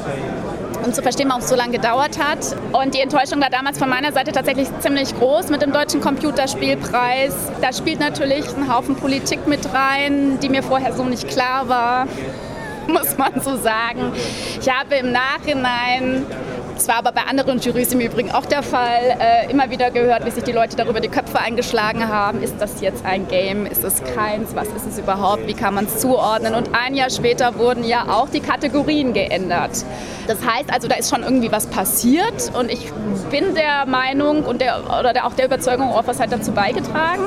um 0.85 0.93
zu 0.93 1.03
verstehen, 1.03 1.29
warum 1.29 1.43
es 1.43 1.49
so 1.49 1.57
lange 1.57 1.73
gedauert 1.73 2.19
hat. 2.19 2.57
Und 2.73 2.95
die 2.95 3.01
Enttäuschung 3.01 3.41
war 3.41 3.51
damals 3.51 3.79
von 3.79 3.89
meiner 3.89 4.13
Seite 4.13 4.33
tatsächlich 4.33 4.69
ziemlich 4.81 5.17
groß 5.17 5.49
mit 5.49 5.63
dem 5.63 5.73
Deutschen 5.73 6.01
Computerspielpreis. 6.01 7.35
Da 7.61 7.73
spielt 7.73 8.01
natürlich 8.01 8.45
ein 8.57 8.73
Haufen 8.73 8.97
Politik 8.97 9.47
mit 9.47 9.73
rein, 9.73 10.39
die 10.41 10.49
mir 10.49 10.63
vorher 10.63 10.93
so 10.93 11.05
nicht 11.05 11.29
klar 11.29 11.69
war, 11.69 12.07
muss 12.87 13.17
man 13.17 13.41
so 13.41 13.57
sagen. 13.57 14.13
Ich 14.61 14.69
habe 14.69 14.97
im 14.97 15.13
Nachhinein 15.13 16.27
Es 16.77 16.89
war 16.89 16.97
aber 16.97 17.13
bei 17.13 17.23
anderen 17.23 17.61
Jurys 17.61 17.93
im 17.93 18.01
Übrigen 18.01 18.33
auch 18.33 18.47
der 18.47 18.63
Fall. 18.63 19.17
Äh, 19.21 19.51
immer 19.51 19.71
wieder 19.71 19.91
gehört, 19.91 20.25
wie 20.25 20.31
sich 20.31 20.45
die 20.45 20.53
Leute 20.53 20.77
darüber 20.77 21.01
die 21.01 21.09
Köpfe 21.09 21.39
eingeschlagen 21.39 22.09
haben. 22.09 22.43
Ist 22.43 22.57
das 22.59 22.81
jetzt 22.81 23.05
ein 23.05 23.29
Game? 23.29 23.67
Ist 23.67 23.85
es 23.85 24.03
keins? 24.15 24.55
Was 24.55 24.69
ist 24.69 24.87
es 24.89 24.99
überhaupt? 24.99 25.47
Wie 25.47 25.55
kann 25.55 25.75
man 25.75 25.85
es 25.85 25.99
zuordnen? 25.99 26.55
Und 26.55 26.71
ein 26.75 26.95
Jahr 26.95 27.11
später 27.11 27.59
wurden 27.59 27.85
ja 27.85 28.07
auch 28.09 28.29
die 28.29 28.41
Kategorien 28.41 29.13
geändert. 29.13 29.85
Das 30.27 30.39
heißt 30.45 30.73
also, 30.73 30.89
da 30.89 30.97
ist 30.97 31.11
schon 31.11 31.23
irgendwie 31.23 31.53
was 31.53 31.67
passiert 31.67 32.53
und 32.59 32.71
ich 32.71 32.93
bin 33.31 33.55
der 33.55 33.87
Meinung 33.87 34.45
und 34.45 34.61
der, 34.61 34.83
oder 34.99 35.13
der, 35.13 35.27
auch 35.27 35.35
der 35.35 35.47
Überzeugung, 35.47 35.93
Offers 35.93 36.21
hat 36.21 36.33
dazu 36.33 36.53
beigetragen. 36.53 37.25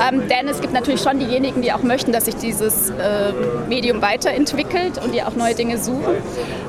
Ähm, 0.00 0.28
denn 0.28 0.48
es 0.48 0.60
gibt 0.60 0.72
natürlich 0.72 1.00
schon 1.00 1.18
diejenigen, 1.18 1.62
die 1.62 1.72
auch 1.72 1.82
möchten, 1.82 2.12
dass 2.12 2.24
sich 2.26 2.36
dieses 2.36 2.90
äh, 2.90 3.32
Medium 3.68 4.02
weiterentwickelt 4.02 5.02
und 5.02 5.12
die 5.14 5.22
auch 5.22 5.34
neue 5.34 5.54
Dinge 5.54 5.78
suchen. 5.78 6.16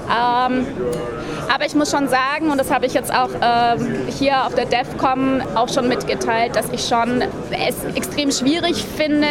Ähm, 0.08 0.66
aber 1.54 1.66
ich 1.66 1.76
muss 1.76 1.92
schon 1.92 2.08
sagen, 2.08 2.52
und 2.52 2.58
das 2.58 2.72
habe 2.72 2.86
ich 2.86 2.94
jetzt 2.94 3.14
auch 3.14 3.30
äh, 3.30 3.78
hier 4.10 4.46
auf 4.46 4.56
der 4.56 4.66
DEFCOM 4.66 5.42
auch 5.56 5.70
schon 5.70 5.88
mitgeteilt, 5.88 6.56
dass 6.56 6.70
ich 6.72 6.88
schon 6.88 7.22
es 7.52 7.96
extrem 7.96 8.32
schwierig 8.32 8.84
finde, 8.84 9.28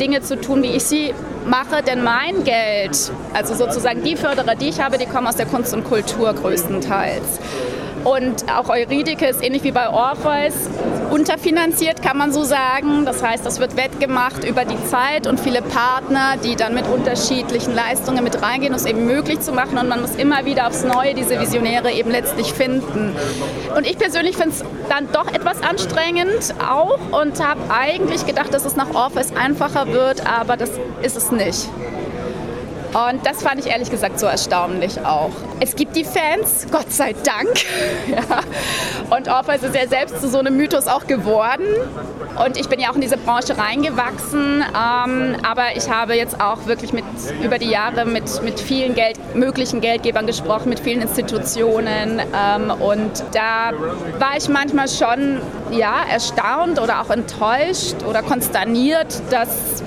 Dinge 0.00 0.22
zu 0.22 0.40
tun, 0.40 0.62
wie 0.62 0.72
ich 0.76 0.84
sie 0.84 1.14
mache. 1.46 1.82
Denn 1.82 2.02
mein 2.02 2.44
Geld, 2.44 3.12
also 3.32 3.54
sozusagen 3.54 4.02
die 4.02 4.16
Förderer, 4.16 4.54
die 4.54 4.68
ich 4.68 4.80
habe, 4.80 4.98
die 4.98 5.06
kommen 5.06 5.26
aus 5.26 5.36
der 5.36 5.46
Kunst 5.46 5.72
und 5.74 5.84
Kultur 5.84 6.32
größtenteils. 6.32 7.40
Und 8.04 8.44
auch 8.52 8.68
Euridike 8.68 9.26
ist 9.26 9.44
ähnlich 9.44 9.62
wie 9.62 9.70
bei 9.70 9.88
Orpheus 9.88 10.54
unterfinanziert, 11.12 12.02
kann 12.02 12.16
man 12.16 12.32
so 12.32 12.42
sagen. 12.42 13.04
Das 13.04 13.22
heißt, 13.22 13.44
das 13.44 13.60
wird 13.60 13.76
wettgemacht 13.76 14.44
über 14.44 14.64
die 14.64 14.82
Zeit 14.86 15.26
und 15.26 15.38
viele 15.38 15.60
Partner, 15.60 16.36
die 16.42 16.56
dann 16.56 16.74
mit 16.74 16.86
unterschiedlichen 16.86 17.74
Leistungen 17.74 18.24
mit 18.24 18.40
reingehen, 18.42 18.72
um 18.72 18.78
es 18.78 18.86
eben 18.86 19.04
möglich 19.06 19.40
zu 19.40 19.52
machen. 19.52 19.76
Und 19.78 19.88
man 19.88 20.00
muss 20.00 20.16
immer 20.16 20.44
wieder 20.46 20.66
aufs 20.66 20.84
Neue 20.84 21.14
diese 21.14 21.38
Visionäre 21.38 21.92
eben 21.92 22.10
letztlich 22.10 22.54
finden. 22.54 23.14
Und 23.76 23.86
ich 23.86 23.98
persönlich 23.98 24.36
finde 24.36 24.56
es 24.56 24.64
dann 24.88 25.08
doch 25.12 25.32
etwas 25.32 25.62
anstrengend 25.62 26.54
auch 26.58 26.98
und 27.20 27.46
habe 27.46 27.60
eigentlich 27.68 28.26
gedacht, 28.26 28.52
dass 28.54 28.64
es 28.64 28.74
nach 28.74 28.94
Orpheus 28.94 29.36
einfacher 29.36 29.92
wird, 29.92 30.26
aber 30.26 30.56
das 30.56 30.70
ist 31.02 31.16
es 31.16 31.30
nicht. 31.30 31.68
Und 32.94 33.24
das 33.24 33.42
fand 33.42 33.58
ich 33.58 33.66
ehrlich 33.66 33.90
gesagt 33.90 34.18
so 34.18 34.26
erstaunlich 34.26 35.00
auch. 35.00 35.30
Es 35.60 35.74
gibt 35.76 35.96
die 35.96 36.04
Fans, 36.04 36.66
Gott 36.70 36.92
sei 36.92 37.14
Dank. 37.24 37.48
ja. 38.08 39.16
Und 39.16 39.28
Orpheus 39.28 39.62
ist 39.62 39.74
ja 39.74 39.86
selbst 39.86 40.20
zu 40.20 40.28
so 40.28 40.38
einem 40.38 40.56
Mythos 40.56 40.86
auch 40.88 41.06
geworden. 41.06 41.64
Und 42.44 42.58
ich 42.58 42.68
bin 42.68 42.80
ja 42.80 42.90
auch 42.90 42.94
in 42.94 43.00
diese 43.00 43.16
Branche 43.16 43.56
reingewachsen. 43.56 44.62
Ähm, 44.62 45.36
aber 45.42 45.74
ich 45.74 45.88
habe 45.88 46.14
jetzt 46.14 46.38
auch 46.40 46.66
wirklich 46.66 46.92
mit, 46.92 47.04
über 47.42 47.58
die 47.58 47.70
Jahre 47.70 48.04
mit, 48.04 48.42
mit 48.42 48.60
vielen 48.60 48.94
Geld, 48.94 49.18
möglichen 49.34 49.80
Geldgebern 49.80 50.26
gesprochen, 50.26 50.68
mit 50.68 50.80
vielen 50.80 51.00
Institutionen. 51.00 52.20
Ähm, 52.20 52.70
und 52.78 53.24
da 53.32 53.72
war 54.18 54.36
ich 54.36 54.50
manchmal 54.50 54.88
schon 54.88 55.40
ja, 55.70 56.04
erstaunt 56.10 56.78
oder 56.78 57.00
auch 57.00 57.10
enttäuscht 57.10 57.96
oder 58.06 58.22
konsterniert, 58.22 59.22
dass 59.30 59.82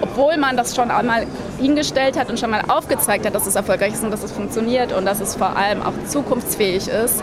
obwohl 0.00 0.36
man 0.36 0.56
das 0.56 0.76
schon 0.76 0.90
einmal 0.90 1.26
hingestellt 1.64 2.18
hat 2.18 2.28
und 2.28 2.38
schon 2.38 2.50
mal 2.50 2.62
aufgezeigt 2.68 3.24
hat, 3.24 3.34
dass 3.34 3.46
es 3.46 3.56
erfolgreich 3.56 3.94
ist 3.94 4.04
und 4.04 4.10
dass 4.10 4.22
es 4.22 4.32
funktioniert 4.32 4.92
und 4.92 5.06
dass 5.06 5.20
es 5.20 5.34
vor 5.34 5.56
allem 5.56 5.82
auch 5.82 5.94
zukunftsfähig 6.06 6.88
ist, 6.88 7.22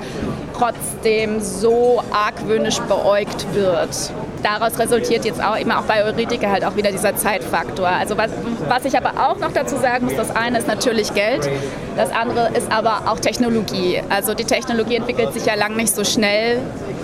trotzdem 0.58 1.40
so 1.40 2.04
argwöhnisch 2.12 2.80
beäugt 2.82 3.46
wird. 3.54 4.12
Daraus 4.42 4.80
resultiert 4.80 5.26
jetzt 5.26 5.44
auch 5.44 5.56
immer 5.56 5.80
auch 5.80 5.84
bei 5.84 6.04
Euridike 6.04 6.50
halt 6.50 6.66
auch 6.66 6.76
wieder 6.76 6.92
dieser 6.92 7.16
Zeitfaktor. 7.16 7.88
Also 7.88 8.18
was, 8.18 8.32
was 8.68 8.86
ich 8.86 8.98
aber 8.98 9.12
auch 9.30 9.38
noch 9.38 9.52
dazu 9.52 9.78
sagen 9.78 10.06
muss, 10.06 10.16
das 10.16 10.36
eine 10.36 10.58
ist 10.58 10.68
natürlich 10.68 11.14
Geld, 11.14 11.48
das 11.96 12.12
andere 12.12 12.50
ist 12.56 12.72
aber 12.72 13.04
auch 13.12 13.20
Technologie. 13.20 14.02
Also 14.10 14.34
die 14.34 14.46
Technologie 14.46 14.96
entwickelt 14.96 15.34
sich 15.34 15.46
ja 15.46 15.54
lang 15.54 15.76
nicht 15.76 15.94
so 15.94 16.04
schnell, 16.04 16.60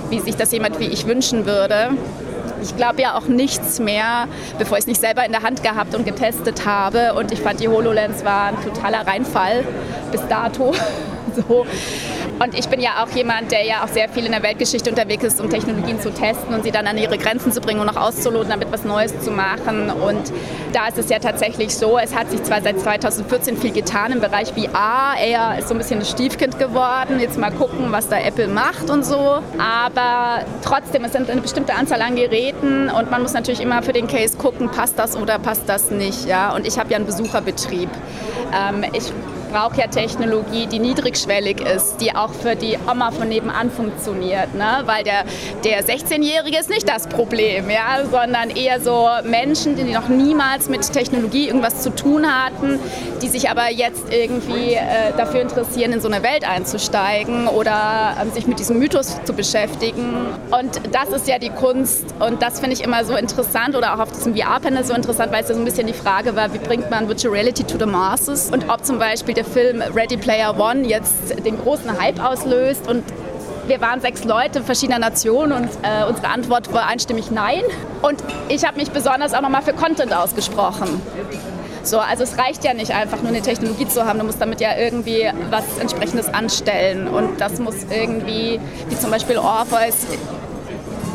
wie 0.10 0.20
sich 0.20 0.36
das 0.36 0.52
jemand 0.52 0.80
wie 0.80 0.88
ich 0.88 1.06
wünschen 1.06 1.46
würde. 1.46 1.92
Ich 2.62 2.76
glaube 2.76 3.02
ja 3.02 3.16
auch 3.16 3.28
nichts 3.28 3.80
mehr, 3.80 4.28
bevor 4.58 4.78
ich 4.78 4.84
es 4.84 4.88
nicht 4.88 5.02
selber 5.02 5.26
in 5.26 5.32
der 5.32 5.44
Hand 5.44 5.64
gehabt 5.64 5.96
und 5.96 6.06
getestet 6.06 6.66
habe. 6.66 7.14
Und 7.14 7.32
ich 7.32 7.42
fand, 7.42 7.60
die 7.60 7.68
HoloLens 7.68 8.24
war 8.26 8.48
ein 8.48 8.64
totaler 8.64 9.06
Reinfall 9.06 9.66
bis 10.12 10.22
dato. 10.28 10.74
so. 11.36 11.66
Und 12.40 12.58
ich 12.58 12.68
bin 12.70 12.80
ja 12.80 13.04
auch 13.04 13.10
jemand, 13.16 13.52
der 13.52 13.66
ja 13.66 13.84
auch 13.84 13.88
sehr 13.88 14.10
viel 14.10 14.26
in 14.26 14.32
der 14.32 14.44
Weltgeschichte 14.44 14.90
unterwegs 14.90 15.24
ist, 15.24 15.42
um 15.42 15.50
Technologien 15.50 16.00
zu 16.00 16.12
testen 16.12 16.54
und 16.54 16.64
sie 16.64 16.72
dann 16.72 16.86
an 16.86 16.98
ihre 16.98 17.18
Grenzen 17.18 17.52
zu 17.52 17.62
bringen 17.62 17.80
und 17.80 17.90
auch 17.90 17.96
auszuloten, 17.96 18.50
damit 18.50 18.72
was 18.72 18.84
Neues 18.84 19.20
zu 19.22 19.32
machen. 19.32 19.90
Und 19.90 20.32
da 20.74 20.88
ist 20.88 20.98
es 20.98 21.10
ja 21.10 21.20
tatsächlich 21.20 21.76
so, 21.76 21.98
es 21.98 22.16
hat 22.16 22.30
sich 22.30 22.44
zwar 22.44 22.62
seit 22.62 22.80
2014 22.80 23.58
viel 23.58 23.72
getan 23.72 24.12
im 24.12 24.20
Bereich 24.20 24.54
VR. 24.54 25.16
Er 25.20 25.58
ist 25.58 25.68
so 25.68 25.74
ein 25.74 25.80
bisschen 25.80 26.00
das 26.00 26.12
Stiefkind 26.12 26.60
geworden. 26.60 27.20
Jetzt 27.20 27.38
mal 27.40 27.52
gucken, 27.52 27.92
was 27.92 28.08
da 28.08 28.20
Apple 28.20 28.48
macht 28.48 28.90
und 28.90 29.04
so. 29.04 29.40
Aber 29.58 30.46
trotzdem, 30.64 31.06
es 31.06 31.14
sind 31.14 31.30
eine 31.30 31.42
bestimmte 31.42 31.74
Anzahl 31.74 32.02
an 32.02 32.16
Geräten 32.16 32.90
und 32.90 33.10
man 33.10 33.24
muss 33.24 33.34
natürlich 33.34 33.62
immer 33.62 33.82
für 33.82 33.94
den 33.94 34.08
Case 34.08 34.38
gucken, 34.38 34.70
passt 34.70 35.00
das 35.00 35.16
oder 35.16 35.40
passt 35.40 35.64
das 35.68 35.90
nicht. 35.90 36.28
Ja? 36.28 36.54
Und 36.54 36.68
ich 36.68 36.78
habe 36.78 36.92
ja 36.92 36.98
einen 36.98 37.08
Besucherbetrieb. 37.08 37.90
Ähm, 38.54 38.86
ich 38.94 39.12
brauche 39.52 39.78
ja 39.78 39.88
Technologie, 39.88 40.68
die 40.68 40.80
niedrigschwellig 40.80 41.62
ist, 41.62 41.98
die 41.98 42.16
auch 42.16 42.32
für 42.34 42.56
die 42.56 42.78
Oma 42.90 43.12
von 43.12 43.30
nebenan 43.30 43.72
funktioniert. 43.72 44.54
Ne? 44.54 44.84
Weil 44.86 45.04
der, 45.04 45.24
der 45.64 45.84
16-Jährige 45.84 46.58
ist 46.60 46.70
nicht 46.70 46.88
das 46.88 47.08
Problem, 47.08 47.70
ja? 47.70 48.06
sondern 48.10 48.50
eher 48.50 48.82
so 48.82 49.08
Menschen, 49.24 49.76
die 49.76 49.84
noch 49.84 50.08
niemals 50.08 50.70
mit 50.70 50.92
Technologie 50.92 51.48
irgendwas 51.48 51.82
zu 51.82 51.90
tun 51.90 52.26
hatten, 52.28 52.80
die 53.22 53.28
sich 53.28 53.50
aber 53.50 53.72
jetzt 53.72 54.12
irgendwie 54.12 54.74
äh, 54.74 55.14
dafür 55.18 55.42
interessieren, 55.42 55.94
in 55.94 56.02
so 56.02 56.08
eine 56.08 56.24
Welt 56.24 56.48
einzusteigen 56.48 57.48
oder 57.48 58.16
äh, 58.22 58.30
sich 58.34 58.48
mit 58.48 58.60
diesem 58.60 58.80
Mythos 58.80 59.18
zu 59.24 59.34
beschäftigen. 59.34 60.28
Und 60.52 60.82
das 60.92 61.10
ist 61.10 61.28
ja 61.28 61.40
die 61.40 61.50
Kunst 61.50 62.06
und 62.20 62.42
das 62.42 62.60
finde 62.60 62.76
ich 62.76 62.84
immer 62.84 63.06
so 63.06 63.16
interessant 63.16 63.76
oder 63.76 63.96
auch 63.96 64.00
auf 64.00 64.12
diesem 64.12 64.36
VR-Panel 64.36 64.84
so 64.84 64.94
interessant, 64.94 65.32
weil 65.32 65.44
es 65.44 65.50
ja 65.50 65.56
so 65.56 65.62
ein 65.62 65.66
bisschen 65.66 65.88
die 65.88 65.94
Frage 65.94 66.36
war, 66.36 66.54
wie 66.54 66.60
bringt 66.60 66.90
man 66.90 67.08
Virtual 67.08 67.34
Reality 67.34 67.64
to 67.64 67.78
the 67.80 67.86
Masses 67.86 68.50
und 68.52 68.70
ob 68.70 68.86
zum 68.86 69.00
Beispiel 69.00 69.34
der 69.38 69.46
Film 69.46 69.82
Ready 69.82 70.18
Player 70.18 70.60
One 70.60 70.86
jetzt 70.88 71.46
den 71.46 71.58
großen 71.60 72.02
Hype 72.02 72.20
auslöst 72.20 72.90
und 72.90 73.04
wir 73.68 73.80
waren 73.82 74.02
sechs 74.02 74.24
Leute 74.24 74.64
verschiedener 74.64 74.98
Nationen 74.98 75.52
und 75.52 75.70
äh, 75.84 76.06
unsere 76.10 76.30
Antwort 76.30 76.74
war 76.74 76.88
einstimmig 76.88 77.30
Nein. 77.30 77.62
Und 78.02 78.24
ich 78.50 78.66
habe 78.66 78.78
mich 78.78 78.90
besonders 78.90 79.34
auch 79.34 79.42
nochmal 79.42 79.62
für 79.62 79.74
Content 79.74 80.16
ausgesprochen. 80.16 81.02
So, 81.84 82.00
also 82.00 82.24
es 82.24 82.38
reicht 82.38 82.64
ja 82.64 82.74
nicht 82.74 82.92
einfach 82.92 83.22
nur 83.22 83.30
eine 83.30 83.42
Technologie 83.42 83.88
zu 83.88 84.06
haben, 84.06 84.20
du 84.20 84.26
musst 84.26 84.42
damit 84.42 84.60
ja 84.60 84.76
irgendwie 84.78 85.30
was 85.52 85.64
entsprechendes 85.80 86.28
anstellen 86.34 87.08
und 87.08 87.40
das 87.40 87.60
muss 87.60 87.76
irgendwie, 87.90 88.60
wie 88.90 88.98
zum 88.98 89.12
Beispiel 89.12 89.38
Orpheus, 89.38 90.08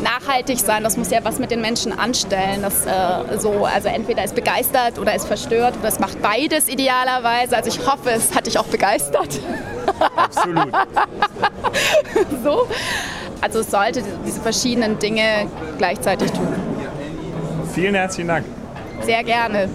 nachhaltig 0.03 0.59
sein, 0.59 0.83
das 0.83 0.97
muss 0.97 1.09
ja 1.09 1.19
was 1.23 1.39
mit 1.39 1.51
den 1.51 1.61
Menschen 1.61 1.97
anstellen. 1.97 2.61
Das, 2.61 2.85
äh, 2.85 3.37
so, 3.39 3.65
also 3.65 3.87
entweder 3.87 4.23
ist 4.23 4.35
begeistert 4.35 4.99
oder 4.99 5.15
ist 5.15 5.25
verstört 5.25 5.75
oder 5.79 5.87
es 5.87 5.99
macht 5.99 6.21
beides 6.21 6.69
idealerweise. 6.69 7.55
Also 7.55 7.69
ich 7.69 7.79
hoffe, 7.87 8.11
es 8.11 8.35
hat 8.35 8.45
dich 8.45 8.57
auch 8.59 8.65
begeistert. 8.65 9.39
Absolut. 10.15 10.67
so. 12.43 12.67
Also 13.41 13.59
es 13.59 13.71
sollte 13.71 14.03
diese 14.25 14.39
verschiedenen 14.41 14.99
Dinge 14.99 15.47
gleichzeitig 15.77 16.31
tun. 16.31 16.47
Vielen 17.73 17.95
herzlichen 17.95 18.27
Dank. 18.27 18.45
Sehr 19.01 19.23
gerne. 19.23 19.69